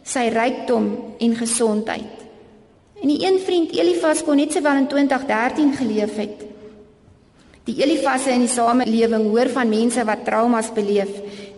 sy 0.00 0.30
rykdom 0.32 0.88
en 1.20 1.36
gesondheid. 1.36 2.21
En 3.02 3.10
die 3.10 3.26
een 3.26 3.40
vriend 3.42 3.72
Elifas 3.74 4.22
kon 4.22 4.38
net 4.38 4.54
sowel 4.54 4.78
in 4.78 4.86
2013 4.86 5.72
geleef 5.74 6.14
het. 6.22 6.44
Die 7.66 7.74
Elifasse 7.82 8.30
in 8.30 8.44
die 8.44 8.50
samelewing 8.50 9.24
hoor 9.30 9.50
van 9.50 9.70
mense 9.70 10.04
wat 10.06 10.22
traumas 10.26 10.70
beleef 10.74 11.10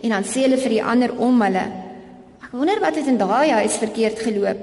en 0.04 0.12
dan 0.16 0.24
sê 0.24 0.46
hulle 0.46 0.60
vir 0.60 0.76
die 0.78 0.84
ander 0.84 1.12
om 1.16 1.44
hulle: 1.44 1.64
"Ek 2.44 2.50
wonder 2.52 2.80
wat 2.80 2.96
het 2.96 3.12
in 3.12 3.20
daai 3.20 3.52
huis 3.60 3.76
verkeerd 3.76 4.24
geloop. 4.24 4.58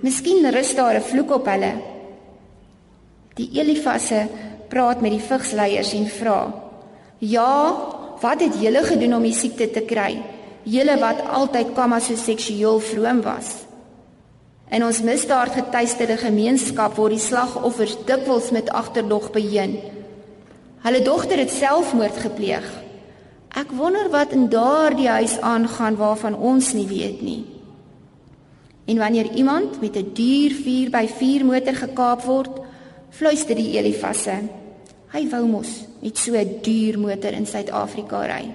Miskien 0.00 0.50
rus 0.50 0.74
daar 0.74 0.96
'n 0.96 1.08
vloek 1.12 1.30
op 1.36 1.46
hulle." 1.46 1.72
Die 3.36 3.50
Elifasse 3.60 4.28
praat 4.68 5.00
met 5.00 5.12
die 5.12 5.26
vigsleiers 5.30 5.92
en 5.94 6.06
vra: 6.06 6.52
"Ja, 7.18 7.76
wat 8.20 8.40
het 8.40 8.60
julle 8.60 8.82
gedoen 8.82 9.14
om 9.14 9.22
die 9.22 9.36
siekte 9.36 9.70
te 9.70 9.80
kry? 9.80 10.22
Julle 10.62 10.98
wat 10.98 11.28
altyd 11.28 11.78
as 11.78 12.06
so 12.06 12.16
seksueel 12.16 12.80
vroom 12.80 13.22
was?" 13.22 13.69
In 14.70 14.84
ons 14.86 15.00
misdaadgetuisterde 15.02 16.14
gemeenskap 16.20 16.94
word 16.94 17.16
die 17.16 17.22
slagoffers 17.22 17.96
dikwels 18.06 18.52
met 18.54 18.70
agterdog 18.70 19.32
beheen. 19.34 19.80
Hulle 20.84 21.00
dogter 21.02 21.42
het 21.42 21.50
selfmoord 21.50 22.20
gepleeg. 22.22 22.68
Ek 23.58 23.72
wonder 23.74 24.06
wat 24.12 24.30
in 24.30 24.46
daardie 24.52 25.08
huis 25.10 25.40
aangaan 25.42 25.98
waarvan 25.98 26.38
ons 26.38 26.70
nie 26.78 26.86
weet 26.86 27.18
nie. 27.26 27.40
En 28.86 29.02
wanneer 29.02 29.32
iemand 29.34 29.80
met 29.80 29.96
'n 29.96 30.12
duur 30.14 30.54
4x4 30.62 31.44
motor 31.44 31.74
gekaap 31.74 32.22
word, 32.22 32.54
fluister 33.10 33.54
die 33.54 33.74
Elifasse. 33.78 34.38
Hy 35.10 35.28
wou 35.28 35.46
mos 35.46 35.86
met 36.00 36.18
so 36.18 36.34
'n 36.34 36.58
duur 36.62 36.98
motor 36.98 37.32
in 37.32 37.46
Suid-Afrika 37.46 38.26
ry. 38.26 38.54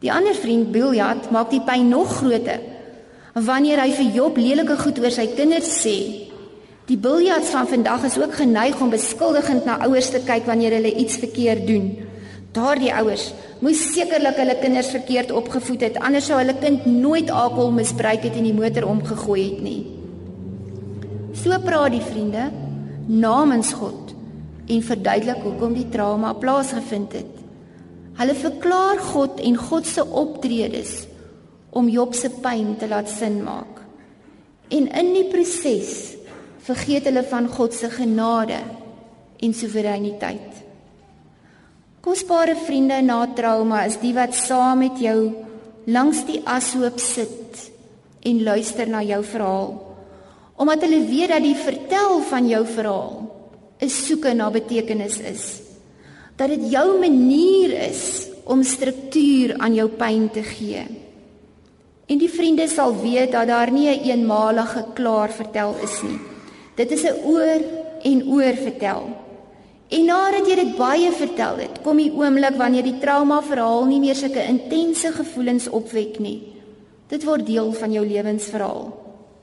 Die 0.00 0.12
ander 0.12 0.34
vriend 0.34 0.72
Biljat 0.72 1.30
maak 1.30 1.50
die 1.50 1.60
pyn 1.60 1.88
nog 1.88 2.16
groter 2.16 2.60
wanneer 3.36 3.82
hy 3.82 3.90
vir 3.92 4.14
Job 4.14 4.38
lelike 4.40 4.78
goed 4.80 4.98
oor 5.02 5.12
sy 5.12 5.26
kinders 5.36 5.68
sê. 5.82 5.96
Die 6.88 6.96
Biljats 6.96 7.50
van 7.52 7.66
vandag 7.68 8.06
is 8.08 8.16
ook 8.16 8.32
geneig 8.38 8.78
om 8.80 8.92
beskuldigend 8.92 9.66
na 9.68 9.76
ouers 9.84 10.08
te 10.14 10.22
kyk 10.24 10.46
wanneer 10.48 10.78
hulle 10.78 10.92
iets 11.02 11.18
verkeerd 11.20 11.66
doen. 11.68 11.90
Daardie 12.56 12.94
ouers 12.96 13.26
moes 13.60 13.82
sekerlik 13.92 14.38
hulle 14.40 14.54
kinders 14.62 14.88
verkeerd 14.94 15.34
opgevoed 15.36 15.84
het, 15.84 15.98
anders 16.00 16.30
sou 16.30 16.38
hulle 16.40 16.54
kind 16.62 16.86
nooit 16.88 17.28
alkohol 17.28 17.74
misbruik 17.76 18.24
het 18.24 18.38
en 18.38 18.46
die 18.48 18.56
motor 18.56 18.86
omgegooi 18.88 19.42
het 19.42 19.60
nie. 19.64 19.82
So 21.36 21.58
praat 21.64 21.92
die 21.92 22.04
vriende 22.04 22.46
namens 23.06 23.74
God 23.76 24.14
en 24.66 24.86
verduidelik 24.86 25.44
hoekom 25.44 25.76
die 25.76 25.90
trauma 25.92 26.32
plaasgevind 26.40 27.18
het. 27.18 27.36
Hulle 28.16 28.38
verklaar 28.38 29.04
God 29.12 29.44
en 29.44 29.60
God 29.60 29.86
se 29.86 30.06
optredes 30.06 31.04
om 31.76 31.88
Job 31.92 32.14
se 32.16 32.30
pyn 32.42 32.74
te 32.80 32.88
laat 32.88 33.10
sin 33.12 33.42
maak. 33.44 33.82
En 34.72 34.88
in 34.88 35.12
die 35.14 35.26
proses 35.30 36.16
vergeet 36.66 37.06
hulle 37.06 37.22
van 37.28 37.46
God 37.52 37.74
se 37.76 37.90
genade 37.92 38.58
en 39.44 39.54
soewereiniteit. 39.54 40.62
Kosbare 42.02 42.56
vriende 42.56 43.00
na 43.02 43.24
trauma 43.34 43.84
is 43.86 43.98
die 44.02 44.14
wat 44.16 44.34
saam 44.34 44.84
met 44.84 44.98
jou 45.02 45.18
langs 45.90 46.24
die 46.26 46.40
ashoop 46.46 46.98
sit 47.02 47.66
en 48.26 48.42
luister 48.46 48.88
na 48.90 49.02
jou 49.06 49.22
verhaal. 49.26 49.74
Omdat 50.56 50.86
hulle 50.86 51.02
weet 51.06 51.34
dat 51.34 51.44
die 51.44 51.58
vertel 51.58 52.20
van 52.30 52.48
jou 52.48 52.64
verhaal 52.66 53.16
'n 53.82 53.90
soeke 53.90 54.32
na 54.34 54.50
betekenis 54.50 55.18
is. 55.20 55.60
Dat 56.36 56.48
dit 56.48 56.70
jou 56.70 56.98
manier 56.98 57.88
is 57.88 58.28
om 58.44 58.62
struktuur 58.62 59.58
aan 59.58 59.74
jou 59.74 59.88
pyn 59.88 60.30
te 60.30 60.42
gee. 60.42 61.05
En 62.06 62.18
die 62.18 62.30
vriende 62.30 62.68
sal 62.70 62.94
weet 63.02 63.32
dat 63.32 63.46
daar 63.46 63.70
nie 63.70 63.88
'n 63.88 63.98
een 63.98 64.10
eenmalige 64.10 64.84
klaar 64.94 65.30
vertel 65.30 65.74
is 65.82 66.02
nie. 66.02 66.18
Dit 66.74 66.90
is 66.90 67.02
'n 67.02 67.24
oor 67.24 67.60
en 68.02 68.28
oor 68.28 68.54
vertel. 68.54 69.02
En 69.88 70.04
nadat 70.04 70.46
jy 70.46 70.54
dit 70.54 70.76
baie 70.76 71.12
vertel 71.12 71.56
het, 71.56 71.82
kom 71.82 71.96
die 71.96 72.12
oomblik 72.12 72.56
wanneer 72.56 72.82
die 72.82 72.98
trauma 72.98 73.42
verhaal 73.42 73.84
nie 73.84 74.00
meer 74.00 74.14
sulke 74.14 74.42
intense 74.42 75.12
gevoelens 75.12 75.68
opwek 75.68 76.18
nie. 76.18 76.42
Dit 77.08 77.24
word 77.24 77.46
deel 77.46 77.72
van 77.72 77.92
jou 77.92 78.06
lewensverhaal, 78.06 78.90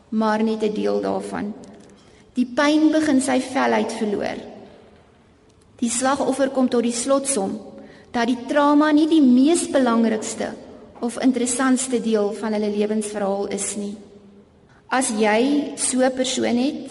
maar 0.10 0.44
net 0.44 0.64
'n 0.64 0.74
deel 0.74 1.02
daarvan. 1.02 1.54
Die 2.34 2.46
pyn 2.46 2.92
begin 2.92 3.22
sy 3.22 3.40
velheid 3.40 3.92
verloor. 3.94 4.38
Die 5.80 5.90
slagoffer 5.90 6.50
kom 6.50 6.70
tot 6.70 6.84
die 6.84 6.92
slotsom 6.92 7.60
dat 8.12 8.28
die 8.28 8.38
trauma 8.48 8.92
nie 8.92 9.08
die 9.08 9.22
mees 9.22 9.70
belangrikste 9.70 10.54
of 11.04 11.20
interessantste 11.20 12.00
deel 12.02 12.32
van 12.40 12.56
hulle 12.56 12.70
lewensverhaal 12.72 13.50
is 13.52 13.74
nie. 13.76 13.96
As 14.88 15.10
jy 15.12 15.74
so 15.76 16.00
'n 16.00 16.16
persoon 16.16 16.58
het 16.58 16.88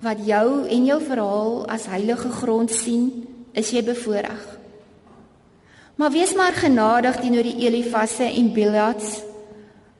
wat 0.00 0.18
jou 0.24 0.68
en 0.68 0.84
jou 0.84 1.00
verhaal 1.02 1.66
as 1.66 1.86
heilige 1.86 2.30
grond 2.30 2.70
sien, 2.70 3.26
is 3.52 3.70
jy 3.70 3.82
bevoordeel. 3.82 4.38
Maar 5.96 6.10
wees 6.10 6.34
maar 6.34 6.52
genadig 6.52 7.16
teenoor 7.20 7.42
die 7.42 7.66
Elifasse 7.66 8.24
en 8.24 8.52
Bildats. 8.52 9.22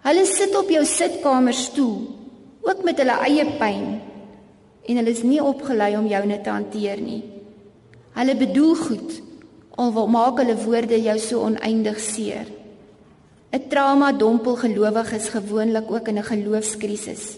Hulle 0.00 0.26
sit 0.26 0.56
op 0.56 0.70
jou 0.70 0.84
sitkamer 0.84 1.52
stoel, 1.54 2.08
ook 2.62 2.82
met 2.84 2.98
hulle 2.98 3.18
eie 3.26 3.44
pyn 3.58 4.00
en 4.86 4.96
hulle 4.96 5.10
is 5.10 5.22
nie 5.22 5.42
opgelei 5.42 5.96
om 5.96 6.06
joune 6.06 6.40
te 6.40 6.50
hanteer 6.50 7.00
nie. 7.00 7.22
Hulle 8.12 8.36
bedoel 8.36 8.74
goed, 8.74 9.22
al 9.76 10.08
maak 10.08 10.38
hulle 10.38 10.56
woorde 10.56 11.02
jou 11.02 11.18
so 11.18 11.40
oneindig 11.40 12.00
seer. 12.00 12.59
'n 13.52 13.68
Trauma 13.68 14.12
dompel 14.12 14.56
gelowiges 14.56 15.28
gewoonlik 15.28 15.90
ook 15.90 16.08
in 16.08 16.18
'n 16.18 16.30
geloofskrisis. 16.32 17.36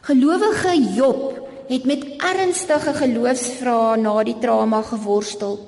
Gelowige 0.00 0.74
Job 0.94 1.48
het 1.68 1.84
met 1.84 2.04
ernstige 2.16 2.92
geloofsvrae 2.94 3.96
na 3.96 4.22
die 4.22 4.38
trauma 4.38 4.82
geworstel. 4.82 5.58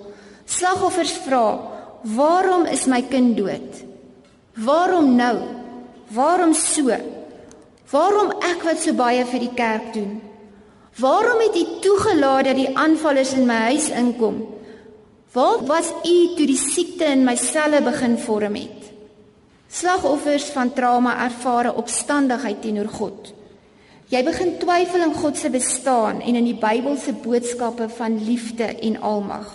Slagoffers 0.45 1.13
vra: 1.13 1.61
"Waarom 2.03 2.65
is 2.65 2.87
my 2.87 3.03
kind 3.03 3.37
dood? 3.37 3.85
Waarom 4.55 5.15
nou? 5.15 5.37
Waarom 6.09 6.55
so? 6.55 6.91
Waarom 7.91 8.31
ek 8.31 8.63
wat 8.63 8.79
so 8.79 8.93
baie 8.93 9.25
vir 9.25 9.41
die 9.41 9.55
kerk 9.55 9.93
doen?" 9.93 10.21
Waarom 10.99 11.39
het 11.39 11.57
U 11.57 11.65
toegelaat 11.81 12.45
dat 12.45 12.57
die 12.57 12.77
aanvallers 12.77 13.33
in 13.33 13.47
my 13.47 13.71
huis 13.71 13.91
inkom? 13.91 14.43
Waar 15.33 15.63
was 15.67 15.93
U 16.05 16.35
toe 16.37 16.47
die 16.47 16.59
siekte 16.59 17.05
in 17.05 17.25
my 17.25 17.37
selle 17.37 17.81
begin 17.83 18.19
vorm 18.19 18.55
het? 18.55 18.80
Slagoffers 19.71 20.49
van 20.51 20.73
trauma 20.75 21.15
ervare 21.25 21.75
opstandigheid 21.79 22.59
teenoor 22.63 22.89
God. 22.91 23.31
Jy 24.11 24.25
begin 24.27 24.57
twyfel 24.59 25.05
in 25.07 25.15
God 25.15 25.37
se 25.39 25.51
bestaan 25.55 26.19
en 26.19 26.39
in 26.41 26.49
die 26.49 26.59
Bybelse 26.59 27.15
boodskappe 27.23 27.87
van 27.95 28.17
liefde 28.27 28.67
en 28.67 28.99
almag. 29.07 29.53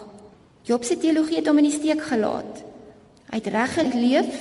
Job 0.64 0.88
se 0.88 0.96
teologie 0.98 1.42
het 1.42 1.50
hom 1.52 1.60
in 1.60 1.68
die 1.68 1.76
steek 1.76 2.06
gelaat. 2.08 2.64
Hy 3.28 3.42
het 3.42 3.50
reg 3.52 3.76
geleef 3.76 4.38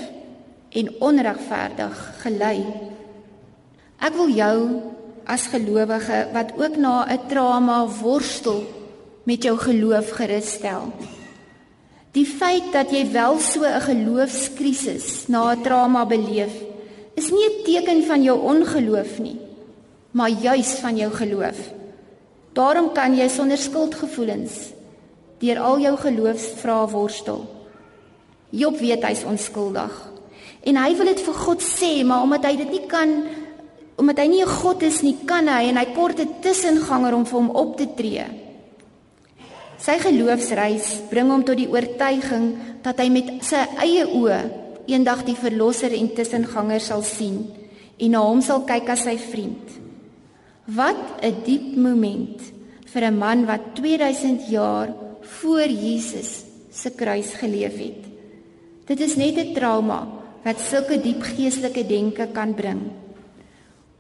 en 0.79 0.93
onregverdig 1.03 2.05
gelei. 2.23 2.63
Ek 3.99 4.15
wil 4.15 4.31
jou 4.31 4.57
as 5.27 5.49
gelowige 5.51 6.23
wat 6.37 6.55
ook 6.55 6.79
na 6.79 7.05
'n 7.11 7.27
trauma 7.29 7.83
worstel 7.87 8.63
met 9.25 9.43
jou 9.43 9.57
geloof 9.59 10.11
gerus 10.11 10.53
stel. 10.53 10.93
Die 12.15 12.27
feit 12.27 12.71
dat 12.71 12.93
jy 12.95 13.09
wel 13.11 13.41
so 13.43 13.65
'n 13.67 13.81
geloofskrisis 13.81 15.27
na 15.27 15.51
'n 15.51 15.63
trauma 15.63 16.07
beleef, 16.07 16.55
is 17.15 17.31
nie 17.31 17.47
'n 17.47 17.65
teken 17.65 18.03
van 18.07 18.23
jou 18.23 18.39
ongeloof 18.39 19.19
nie, 19.19 19.39
maar 20.11 20.31
juis 20.31 20.75
van 20.79 20.97
jou 20.97 21.11
geloof. 21.11 21.59
Daarom 22.53 22.93
kan 22.93 23.17
jy 23.17 23.29
sonder 23.29 23.59
skuldgevoelens 23.59 24.73
deur 25.39 25.59
al 25.59 25.79
jou 25.79 25.97
geloofsvrae 25.97 26.89
worstel. 26.89 27.45
Job 28.51 28.79
weet 28.79 29.03
hy's 29.03 29.25
onskuldig 29.25 30.13
en 30.63 30.77
hy 30.77 30.97
wil 30.97 31.07
dit 31.07 31.21
vir 31.21 31.35
God 31.35 31.63
sê, 31.63 32.05
maar 32.05 32.23
omdat 32.23 32.45
hy 32.45 32.57
dit 32.57 32.71
nie 32.71 32.87
kan 32.87 33.25
omdat 33.97 34.19
hy 34.19 34.27
nie 34.27 34.43
'n 34.43 34.49
God 34.49 34.83
is 34.83 35.03
nie, 35.03 35.17
kan 35.25 35.49
hy 35.49 35.69
en 35.69 35.77
hy 35.77 35.87
kort 35.95 36.21
'n 36.21 36.41
tussenganger 36.41 37.15
om 37.15 37.27
vir 37.27 37.39
hom 37.39 37.51
op 37.51 37.77
te 37.77 37.87
tree. 37.95 38.25
Sy 39.85 39.99
geloofsreis 40.01 40.87
bring 41.11 41.29
hom 41.29 41.43
tot 41.45 41.59
die 41.61 41.69
oortuiging 41.69 42.47
dat 42.85 43.03
hy 43.03 43.11
met 43.13 43.27
sy 43.45 43.61
eie 43.85 44.07
oë 44.09 44.39
eendag 44.89 45.25
die 45.27 45.37
verlosser 45.37 45.93
en 45.93 46.09
tussenganger 46.17 46.81
sal 46.81 47.05
sien 47.05 47.43
en 48.01 48.15
na 48.15 48.23
hom 48.25 48.41
sal 48.45 48.65
kyk 48.65 48.89
as 48.95 49.05
sy 49.05 49.19
vriend. 49.21 49.75
Wat 50.73 51.21
'n 51.21 51.45
diep 51.45 51.77
moment 51.77 52.41
vir 52.93 53.03
'n 53.11 53.19
man 53.19 53.45
wat 53.47 53.75
2000 53.77 54.49
jaar 54.49 54.89
voor 55.21 55.69
Jesus 55.69 56.45
se 56.71 56.91
kruis 56.91 57.35
geleef 57.35 57.77
het. 57.77 58.03
Dit 58.87 59.01
is 59.01 59.17
net 59.17 59.37
'n 59.37 59.55
trauma 59.55 60.09
wat 60.45 60.61
sulke 60.61 60.97
diep 61.01 61.23
geestelike 61.23 61.87
denke 61.87 62.29
kan 62.33 62.55
bring. 62.55 62.81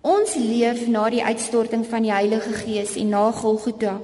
Ons 0.00 0.34
leef 0.34 0.86
na 0.86 1.10
die 1.10 1.24
uitstorting 1.24 1.86
van 1.86 2.02
die 2.02 2.12
Heilige 2.12 2.52
Gees 2.52 2.96
en 2.96 3.08
na 3.08 3.30
Golgotha. 3.32 4.00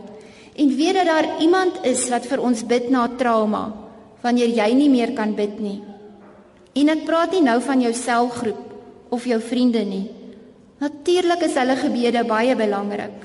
En 0.60 0.74
weet 0.76 0.94
dat 0.94 1.08
daar 1.08 1.28
iemand 1.40 1.80
is 1.88 2.08
wat 2.12 2.26
vir 2.28 2.42
ons 2.44 2.64
bid 2.68 2.90
na 2.92 3.06
trauma 3.16 3.70
wanneer 4.20 4.50
jy 4.52 4.68
nie 4.76 4.90
meer 4.92 5.14
kan 5.16 5.32
bid 5.32 5.56
nie. 5.62 5.78
En 6.76 6.92
ek 6.92 7.06
praat 7.08 7.32
nie 7.32 7.44
nou 7.46 7.56
van 7.64 7.80
jou 7.80 7.92
selgroep 7.96 9.14
of 9.16 9.24
jou 9.24 9.38
vriende 9.40 9.80
nie. 9.88 10.10
Natuurlik 10.80 11.46
is 11.48 11.56
hulle 11.56 11.76
gebede 11.80 12.24
baie 12.28 12.56
belangrik. 12.56 13.16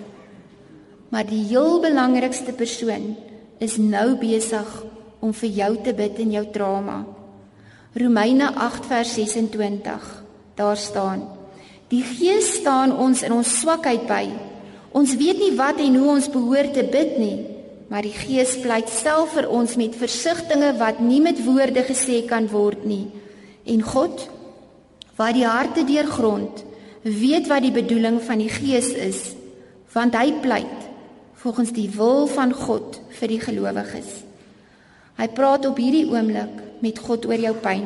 Maar 1.11 1.27
die 1.27 1.43
heel 1.51 1.81
belangrikste 1.83 2.55
persoon 2.55 3.13
is 3.59 3.75
nou 3.79 4.15
besig 4.19 4.71
om 5.19 5.35
vir 5.35 5.51
jou 5.59 5.71
te 5.83 5.93
bid 5.95 6.19
in 6.23 6.33
jou 6.37 6.45
trauma. 6.55 7.03
Romeine 7.95 8.49
8 8.55 8.87
vers 8.87 9.13
26. 9.15 10.09
Daar 10.55 10.77
staan: 10.77 11.27
Die 11.91 12.03
Gees 12.03 12.55
staan 12.61 12.95
ons 12.95 13.23
in 13.23 13.35
ons 13.35 13.59
swakheid 13.59 14.07
by. 14.07 14.25
Ons 14.95 15.17
weet 15.19 15.41
nie 15.41 15.51
wat 15.57 15.81
en 15.83 15.97
hoe 15.99 16.13
ons 16.13 16.31
behoort 16.31 16.71
te 16.77 16.85
bid 16.87 17.17
nie, 17.19 17.37
maar 17.91 18.05
die 18.05 18.15
Gees 18.15 18.55
pleit 18.63 18.87
self 18.89 19.35
vir 19.35 19.49
ons 19.51 19.75
met 19.77 19.97
versigtings 19.99 20.79
wat 20.79 21.01
nie 21.03 21.19
met 21.21 21.41
woorde 21.43 21.83
gesê 21.83 22.21
kan 22.29 22.47
word 22.49 22.85
nie. 22.87 23.09
En 23.67 23.83
God, 23.83 24.23
wat 25.19 25.35
die 25.35 25.45
harte 25.45 25.83
deurgrond, 25.87 26.63
weet 27.03 27.49
wat 27.51 27.65
die 27.67 27.75
bedoeling 27.75 28.21
van 28.23 28.39
die 28.41 28.49
Gees 28.49 28.93
is, 28.95 29.21
want 29.93 30.15
hy 30.15 30.31
pleit 30.41 30.87
volgens 31.43 31.75
die 31.75 31.89
wil 31.93 32.25
van 32.31 32.55
God 32.55 32.97
vir 33.19 33.35
die 33.35 33.41
gelowiges. 33.43 34.23
Hy 35.19 35.27
praat 35.35 35.67
op 35.67 35.77
hierdie 35.79 36.07
oomblik 36.09 36.81
met 36.81 36.99
God 36.99 37.27
oor 37.29 37.39
jou 37.39 37.53
pyn. 37.61 37.85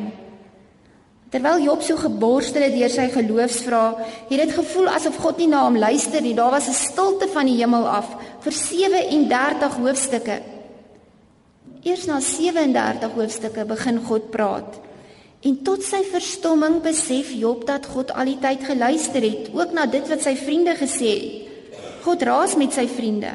Terwyl 1.30 1.62
Job 1.62 1.82
so 1.86 1.98
geborstel 1.98 2.66
het 2.66 2.74
deur 2.74 2.90
sy 2.90 3.06
geloofsvrae, 3.14 4.06
het 4.32 4.40
dit 4.42 4.54
gevoel 4.56 4.88
asof 4.90 5.20
God 5.22 5.38
nie 5.38 5.50
na 5.52 5.62
hom 5.68 5.78
luister 5.78 6.24
nie. 6.26 6.34
Daar 6.34 6.52
was 6.52 6.68
'n 6.68 6.74
stilte 6.74 7.28
van 7.28 7.46
die 7.46 7.58
hemel 7.62 7.88
af 7.88 8.08
vir 8.42 8.52
37 8.52 9.76
hoofstukke. 9.78 10.42
Eers 11.84 12.06
na 12.06 12.20
37 12.20 13.12
hoofstukke 13.14 13.66
begin 13.66 14.00
God 14.06 14.32
praat. 14.32 14.80
En 15.42 15.62
tot 15.64 15.84
sy 15.84 16.02
verstomming 16.04 16.82
besef 16.82 17.32
Job 17.32 17.66
dat 17.68 17.86
God 17.86 18.12
al 18.12 18.26
die 18.26 18.40
tyd 18.40 18.64
geluister 18.64 19.22
het, 19.22 19.50
ook 19.54 19.72
na 19.72 19.86
dit 19.86 20.08
wat 20.10 20.22
sy 20.22 20.36
vriende 20.36 20.76
gesê 20.76 21.14
het. 21.16 21.48
God 22.04 22.22
raas 22.22 22.56
met 22.56 22.74
sy 22.74 22.88
vriende. 22.88 23.32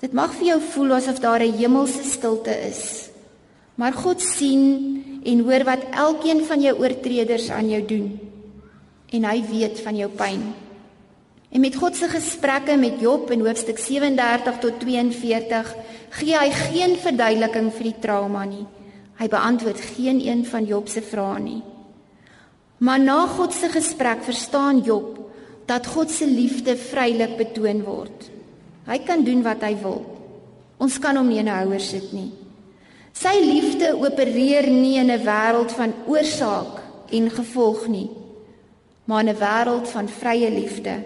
Dit 0.00 0.12
mag 0.12 0.32
vir 0.32 0.46
jou 0.46 0.60
voel 0.60 0.92
asof 0.92 1.18
daar 1.18 1.42
'n 1.42 1.56
hemelse 1.58 2.04
stilte 2.04 2.54
is. 2.68 3.08
Maar 3.74 3.92
God 3.92 4.20
sien 4.20 5.03
en 5.24 5.40
hoor 5.46 5.64
wat 5.64 5.88
elkeen 5.90 6.44
van 6.44 6.60
jou 6.60 6.74
oortreders 6.78 7.48
aan 7.50 7.70
jou 7.72 7.80
doen. 7.88 8.12
En 9.14 9.24
hy 9.24 9.40
weet 9.48 9.80
van 9.80 9.96
jou 9.96 10.10
pyn. 10.12 10.42
En 11.54 11.62
met 11.62 11.76
God 11.78 11.96
se 11.96 12.08
gesprekke 12.10 12.76
met 12.76 13.00
Job 13.00 13.30
in 13.30 13.44
hoofstuk 13.46 13.78
37 13.78 14.58
tot 14.58 14.80
42 14.82 15.74
gee 16.18 16.34
hy 16.34 16.50
geen 16.50 16.96
verduideliking 16.98 17.70
vir 17.76 17.88
die 17.90 18.00
trauma 18.02 18.44
nie. 18.48 18.64
Hy 19.20 19.28
beantwoord 19.30 19.80
geen 19.94 20.18
een 20.26 20.42
van 20.46 20.66
Job 20.66 20.90
se 20.90 21.02
vrae 21.02 21.38
nie. 21.40 21.62
Maar 22.82 23.00
na 23.00 23.20
God 23.30 23.54
se 23.54 23.70
gesprek 23.70 24.24
verstaan 24.26 24.82
Job 24.82 25.20
dat 25.70 25.86
God 25.86 26.10
se 26.10 26.26
liefde 26.26 26.74
vrylik 26.76 27.36
betoon 27.38 27.84
word. 27.86 28.30
Hy 28.84 28.98
kan 29.06 29.22
doen 29.24 29.42
wat 29.46 29.62
hy 29.64 29.76
wil. 29.80 30.02
Ons 30.82 30.98
kan 30.98 31.16
hom 31.16 31.28
nie 31.28 31.38
in 31.38 31.48
'n 31.48 31.54
houer 31.54 31.80
sit 31.80 32.12
nie. 32.12 32.32
Sy 33.14 33.38
liefde 33.38 33.92
opereer 33.94 34.66
nie 34.70 34.98
in 34.98 35.10
'n 35.10 35.22
wêreld 35.22 35.72
van 35.72 35.92
oorsaak 36.06 36.82
en 37.10 37.30
gevolg 37.30 37.86
nie, 37.88 38.10
maar 39.04 39.22
in 39.22 39.28
'n 39.28 39.38
wêreld 39.38 39.88
van 39.88 40.08
vrye 40.08 40.50
liefde. 40.50 41.02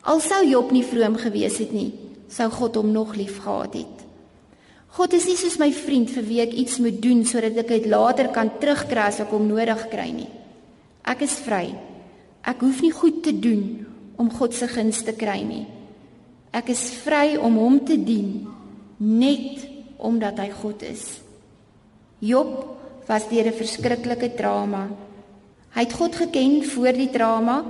Al 0.00 0.20
sou 0.20 0.46
Job 0.48 0.70
nie 0.70 0.84
vroom 0.84 1.16
gewees 1.16 1.58
het 1.58 1.72
nie, 1.72 1.92
sou 2.28 2.50
God 2.50 2.74
hom 2.74 2.90
nog 2.92 3.14
liefgehad 3.14 3.74
het. 3.74 3.96
God 4.96 5.12
is 5.12 5.26
nie 5.26 5.36
soos 5.36 5.58
my 5.58 5.70
vriend 5.72 6.10
vir 6.10 6.24
wie 6.26 6.40
ek 6.40 6.52
iets 6.52 6.78
moet 6.78 7.02
doen 7.02 7.24
sodat 7.24 7.56
ek 7.56 7.68
dit 7.68 7.86
later 7.86 8.28
kan 8.34 8.50
terugkry 8.58 9.04
as 9.06 9.20
ek 9.20 9.30
hom 9.30 9.46
nodig 9.46 9.88
kry 9.88 10.10
nie. 10.10 10.28
Ek 11.04 11.22
is 11.22 11.38
vry. 11.44 11.70
Ek 12.42 12.60
hoef 12.60 12.80
nie 12.82 12.92
goed 12.92 13.22
te 13.22 13.32
doen 13.32 13.86
om 14.16 14.30
God 14.30 14.54
se 14.54 14.66
guns 14.68 15.04
te 15.06 15.12
kry 15.12 15.42
nie. 15.46 15.66
Ek 16.52 16.72
is 16.74 16.82
vry 17.04 17.36
om 17.38 17.56
hom 17.60 17.78
te 17.86 17.96
dien 17.96 18.48
net 18.98 19.69
omdat 20.00 20.38
hy 20.40 20.50
God 20.62 20.82
is. 20.82 21.20
Job 22.20 22.64
was 23.06 23.28
deur 23.28 23.46
'n 23.46 23.56
verskriklike 23.56 24.34
drama. 24.34 24.88
Hy 25.74 25.80
het 25.80 25.92
God 25.92 26.14
geken 26.16 26.64
voor 26.64 26.92
die 26.92 27.10
drama, 27.10 27.64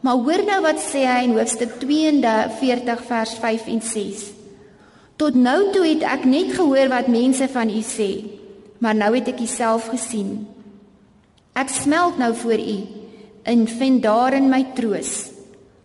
maar 0.00 0.14
hoor 0.14 0.42
nou 0.44 0.60
wat 0.62 0.80
sê 0.80 1.06
hy 1.06 1.24
in 1.24 1.36
hoofstuk 1.38 1.78
42 1.80 3.02
vers 3.06 3.32
5 3.34 3.66
en 3.66 3.82
6. 3.82 4.32
Tot 5.16 5.34
nou 5.34 5.72
toe 5.72 5.86
het 5.86 6.02
ek 6.02 6.24
net 6.24 6.52
gehoor 6.54 6.88
wat 6.88 7.08
mense 7.10 7.48
van 7.48 7.70
u 7.70 7.82
sê, 7.82 8.24
maar 8.78 8.94
nou 8.94 9.14
het 9.14 9.28
ek 9.28 9.40
u 9.40 9.46
self 9.46 9.88
gesien. 9.88 10.46
Ek 11.54 11.68
smelt 11.68 12.18
nou 12.18 12.34
voor 12.34 12.58
u 12.58 12.78
en 13.42 13.66
vind 13.66 14.02
daarin 14.02 14.48
my 14.48 14.62
troos, 14.74 15.30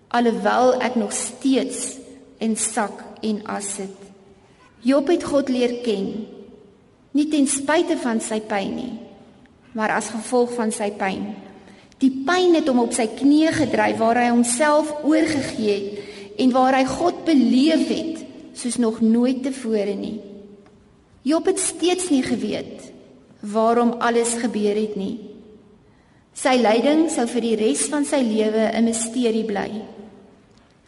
alhoewel 0.08 0.82
ek 0.82 0.96
nog 0.96 1.14
steeds 1.14 1.98
in 2.38 2.58
sak 2.58 3.04
en 3.22 3.42
as 3.46 3.76
sit. 3.76 4.03
Job 4.84 5.08
het 5.08 5.24
God 5.24 5.48
leer 5.48 5.78
ken, 5.84 6.08
nie 7.16 7.28
ten 7.32 7.46
spyte 7.48 7.96
van 8.02 8.20
sy 8.20 8.42
pyn 8.44 8.74
nie, 8.76 8.92
maar 9.78 9.94
as 9.96 10.10
gevolg 10.12 10.52
van 10.58 10.74
sy 10.76 10.90
pyn. 11.00 11.30
Die 12.04 12.12
pyn 12.28 12.58
het 12.58 12.68
hom 12.68 12.82
op 12.84 12.92
sy 12.92 13.06
knieë 13.16 13.54
gedryf 13.62 14.02
waar 14.02 14.20
hy 14.20 14.26
homself 14.34 14.92
oorgegee 15.08 15.76
het 15.78 16.42
en 16.44 16.52
waar 16.52 16.76
hy 16.76 16.84
God 16.90 17.22
beleef 17.24 17.86
het 17.88 18.26
soos 18.60 18.76
nog 18.82 19.00
nooit 19.00 19.40
tevore 19.46 19.94
nie. 19.96 20.18
Job 21.24 21.48
het 21.48 21.62
steeds 21.64 22.10
nie 22.12 22.24
geweet 22.26 22.90
waarom 23.54 23.96
alles 24.04 24.36
gebeur 24.42 24.76
het 24.76 24.98
nie. 25.00 25.16
Sy 26.36 26.58
lyding 26.60 27.06
sou 27.14 27.24
vir 27.30 27.46
die 27.46 27.56
res 27.62 27.86
van 27.88 28.04
sy 28.04 28.20
lewe 28.20 28.68
'n 28.74 28.84
misterie 28.84 29.46
bly. 29.46 29.72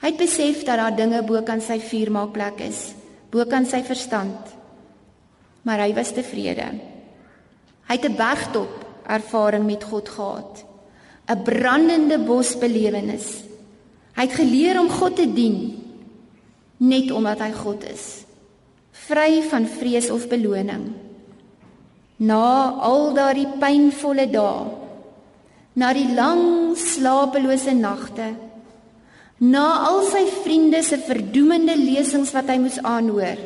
Hy 0.02 0.08
het 0.12 0.18
besef 0.18 0.66
dat 0.66 0.78
daar 0.78 0.96
dinge 0.96 1.24
bo 1.24 1.42
kan 1.44 1.62
sy 1.62 1.80
vuurmaakplek 1.80 2.60
is 2.60 3.05
bo 3.36 3.44
kan 3.52 3.68
sy 3.68 3.84
verstand. 3.84 4.54
Maar 5.68 5.84
hy 5.84 5.94
was 5.98 6.14
tevrede. 6.16 6.72
Hy 7.86 7.96
het 7.98 8.06
'n 8.08 8.16
bergtop 8.16 8.72
ervaring 9.04 9.66
met 9.66 9.84
God 9.84 10.10
gehad. 10.10 10.64
'n 11.28 11.44
Brandende 11.44 12.18
bosbelewenis. 12.18 13.44
Hy 14.16 14.22
het 14.22 14.40
geleer 14.40 14.80
om 14.80 14.90
God 14.90 15.16
te 15.16 15.28
dien 15.34 15.84
net 16.78 17.12
omdat 17.12 17.40
hy 17.40 17.52
God 17.52 17.84
is. 17.84 18.26
Vry 18.92 19.44
van 19.50 19.66
vrees 19.68 20.10
of 20.10 20.28
beloning. 20.28 20.94
Na 22.18 22.72
al 22.80 23.14
daardie 23.14 23.48
pynvolle 23.60 24.30
dae, 24.32 24.68
na 25.74 25.94
die 25.94 26.14
lang 26.16 26.76
slapelose 26.78 27.74
nagte, 27.76 28.36
Na 29.44 29.84
al 29.84 30.06
sy 30.08 30.24
vriende 30.32 30.80
se 30.80 30.96
verdoemende 31.04 31.74
lesings 31.76 32.32
wat 32.32 32.48
hy 32.48 32.56
moes 32.62 32.78
aanhoor, 32.80 33.40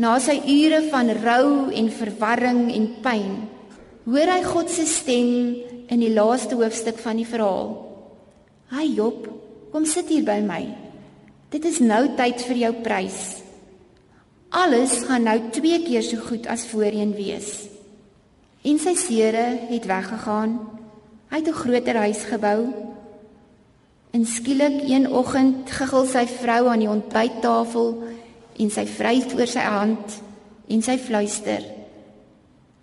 na 0.00 0.14
sy 0.22 0.38
ure 0.48 0.80
van 0.88 1.12
rou 1.18 1.48
en 1.76 1.90
verwarring 1.92 2.70
en 2.72 2.86
pyn, 3.04 3.34
hoor 4.08 4.32
hy 4.32 4.38
God 4.46 4.72
se 4.72 4.86
stem 4.88 5.28
in 5.92 6.00
die 6.00 6.14
laaste 6.14 6.56
hoofstuk 6.56 6.96
van 7.04 7.20
die 7.20 7.28
verhaal. 7.28 7.74
"Hai 8.72 8.86
Job, 8.96 9.28
kom 9.72 9.84
sit 9.84 10.08
hier 10.08 10.24
by 10.24 10.40
my. 10.40 10.64
Dit 11.50 11.64
is 11.64 11.80
nou 11.80 12.08
tyd 12.16 12.40
vir 12.40 12.56
jou 12.56 12.72
prys. 12.82 13.42
Alles 14.50 15.04
gaan 15.04 15.24
nou 15.24 15.50
twee 15.52 15.84
keer 15.84 16.02
so 16.02 16.16
goed 16.16 16.46
as 16.46 16.66
voorheen 16.66 17.12
wees." 17.12 17.68
En 18.64 18.78
sy 18.78 18.94
seere 18.94 19.68
het 19.68 19.84
weggegaan. 19.84 20.60
Hy 21.28 21.36
het 21.36 21.48
'n 21.48 21.52
groter 21.52 21.96
huis 21.96 22.24
gebou 22.24 22.72
En 24.10 24.24
skielik 24.26 24.88
een 24.88 25.08
oggend 25.12 25.70
giggel 25.70 26.06
sy 26.08 26.24
vrou 26.26 26.68
aan 26.68 26.80
die 26.82 26.90
ontbyttafel 26.90 27.90
en 28.58 28.70
sy 28.72 28.86
vryf 28.88 29.34
oor 29.36 29.50
sy 29.50 29.64
hand 29.64 30.16
en 30.68 30.82
sy 30.82 30.96
fluister: 30.98 31.64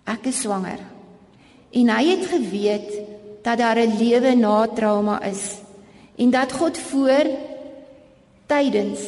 Ek 0.06 0.30
is 0.30 0.44
swanger. 0.46 0.80
En 1.76 1.90
hy 1.90 2.04
het 2.12 2.26
geweet 2.30 2.90
dat 3.42 3.58
daar 3.58 3.78
'n 3.78 3.98
lewe 3.98 4.34
na 4.34 4.66
trauma 4.66 5.22
is 5.22 5.58
en 6.16 6.30
dat 6.30 6.52
God 6.52 6.78
voor 6.78 7.26
tydens 8.46 9.00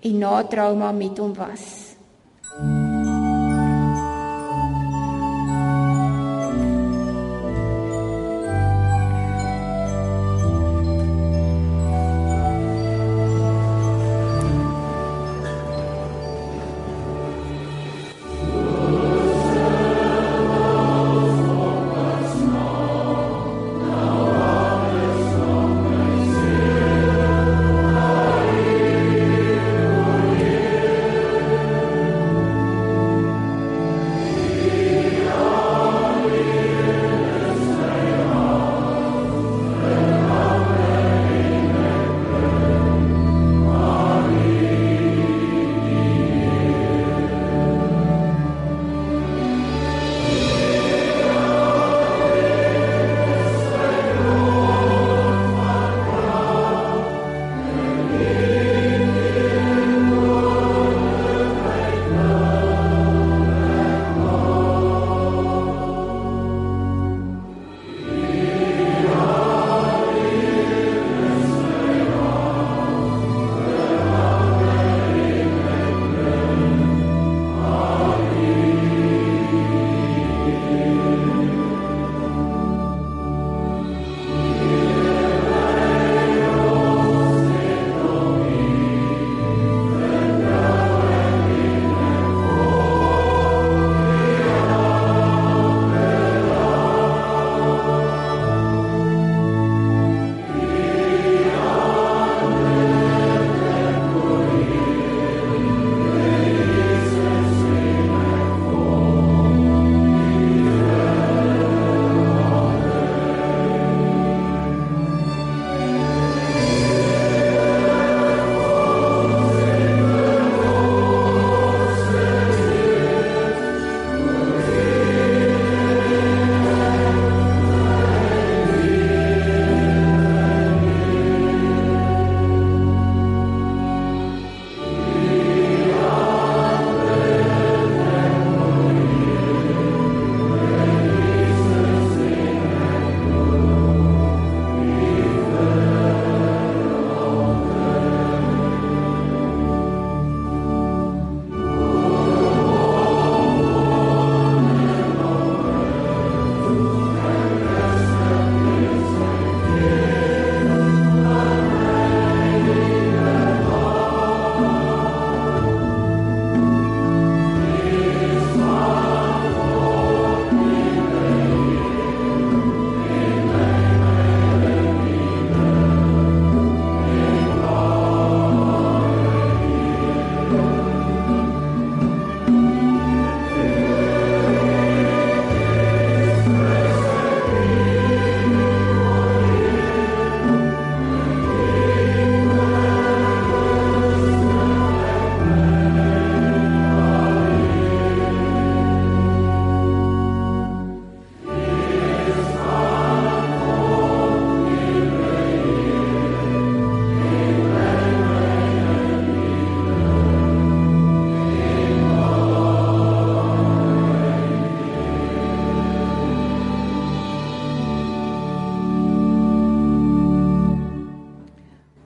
en 0.00 0.18
na 0.18 0.42
trauma 0.44 0.92
met 0.92 1.18
hom 1.18 1.34
was. 1.34 1.81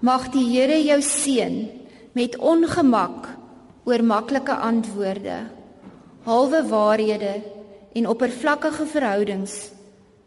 Mag 0.07 0.29
die 0.31 0.45
Here 0.53 0.77
jou 0.85 1.01
seën 1.03 1.55
met 2.15 2.37
ongemak 2.39 3.25
oor 3.89 4.03
maklike 4.07 4.55
antwoorde, 4.55 5.39
halwe 6.23 6.61
waarhede 6.69 7.33
en 7.97 8.07
oppervlakkige 8.13 8.87
verhoudings 8.93 9.57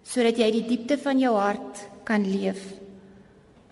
sodat 0.10 0.42
jy 0.42 0.50
die 0.58 0.66
diepte 0.72 0.98
van 1.00 1.22
jou 1.22 1.32
hart 1.38 1.84
kan 2.04 2.26
leef. 2.28 2.60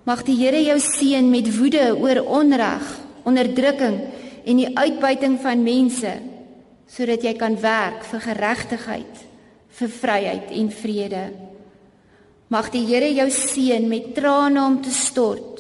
Mag 0.07 0.23
die 0.23 0.37
Here 0.39 0.61
jou 0.63 0.77
seën 0.79 1.27
met 1.27 1.49
woede 1.57 1.89
oor 1.97 2.21
onreg, 2.39 2.87
onderdrukking 3.27 3.99
en 4.47 4.63
die 4.63 4.71
uitbuiting 4.77 5.41
van 5.43 5.65
mense 5.65 6.13
sodat 6.87 7.25
jy 7.25 7.35
kan 7.35 7.59
werk 7.59 8.07
vir 8.07 8.23
geregtigheid, 8.29 9.25
vir 9.81 9.95
vryheid 9.99 10.55
en 10.55 10.71
vrede. 10.71 11.27
Mag 12.53 12.71
die 12.71 12.85
Here 12.87 13.11
jou 13.11 13.27
seën 13.33 13.91
met 13.91 14.13
trane 14.15 14.63
om 14.63 14.79
te 14.79 14.93
stort 14.93 15.56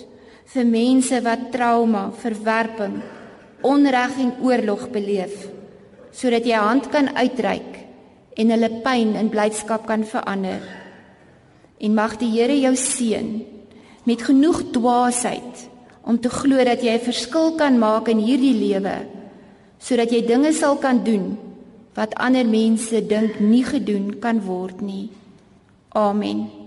vir 0.47 0.65
mense 0.65 1.19
wat 1.25 1.49
trauma, 1.51 2.07
verwerping, 2.21 3.01
onreg 3.67 4.19
en 4.23 4.33
oorlog 4.45 4.87
beleef, 4.93 5.47
sodat 6.11 6.45
jy 6.47 6.59
hand 6.61 6.89
kan 6.93 7.09
uitreik 7.17 7.83
en 8.37 8.53
hulle 8.53 8.69
pyn 8.85 9.15
in 9.17 9.31
blydskap 9.33 9.87
kan 9.89 10.05
verander. 10.07 10.61
En 11.81 11.93
mag 11.93 12.15
die 12.21 12.31
Here 12.31 12.55
jou 12.57 12.75
seën 12.75 13.31
met 14.07 14.23
genoeg 14.23 14.63
dwaasheid 14.71 15.67
om 16.07 16.19
te 16.19 16.29
glo 16.31 16.63
dat 16.63 16.81
jy 16.81 16.95
'n 16.95 17.07
verskil 17.09 17.55
kan 17.57 17.77
maak 17.77 18.07
in 18.07 18.19
hierdie 18.19 18.55
lewe 18.55 18.97
sodat 19.79 20.11
jy 20.11 20.25
dinge 20.25 20.53
sal 20.53 20.77
kan 20.77 21.03
doen 21.03 21.37
wat 21.97 22.15
ander 22.15 22.45
mense 22.45 23.01
dink 23.09 23.39
nie 23.39 23.63
gedoen 23.65 24.19
kan 24.19 24.41
word 24.45 24.81
nie. 24.81 25.09
Amen. 25.89 26.66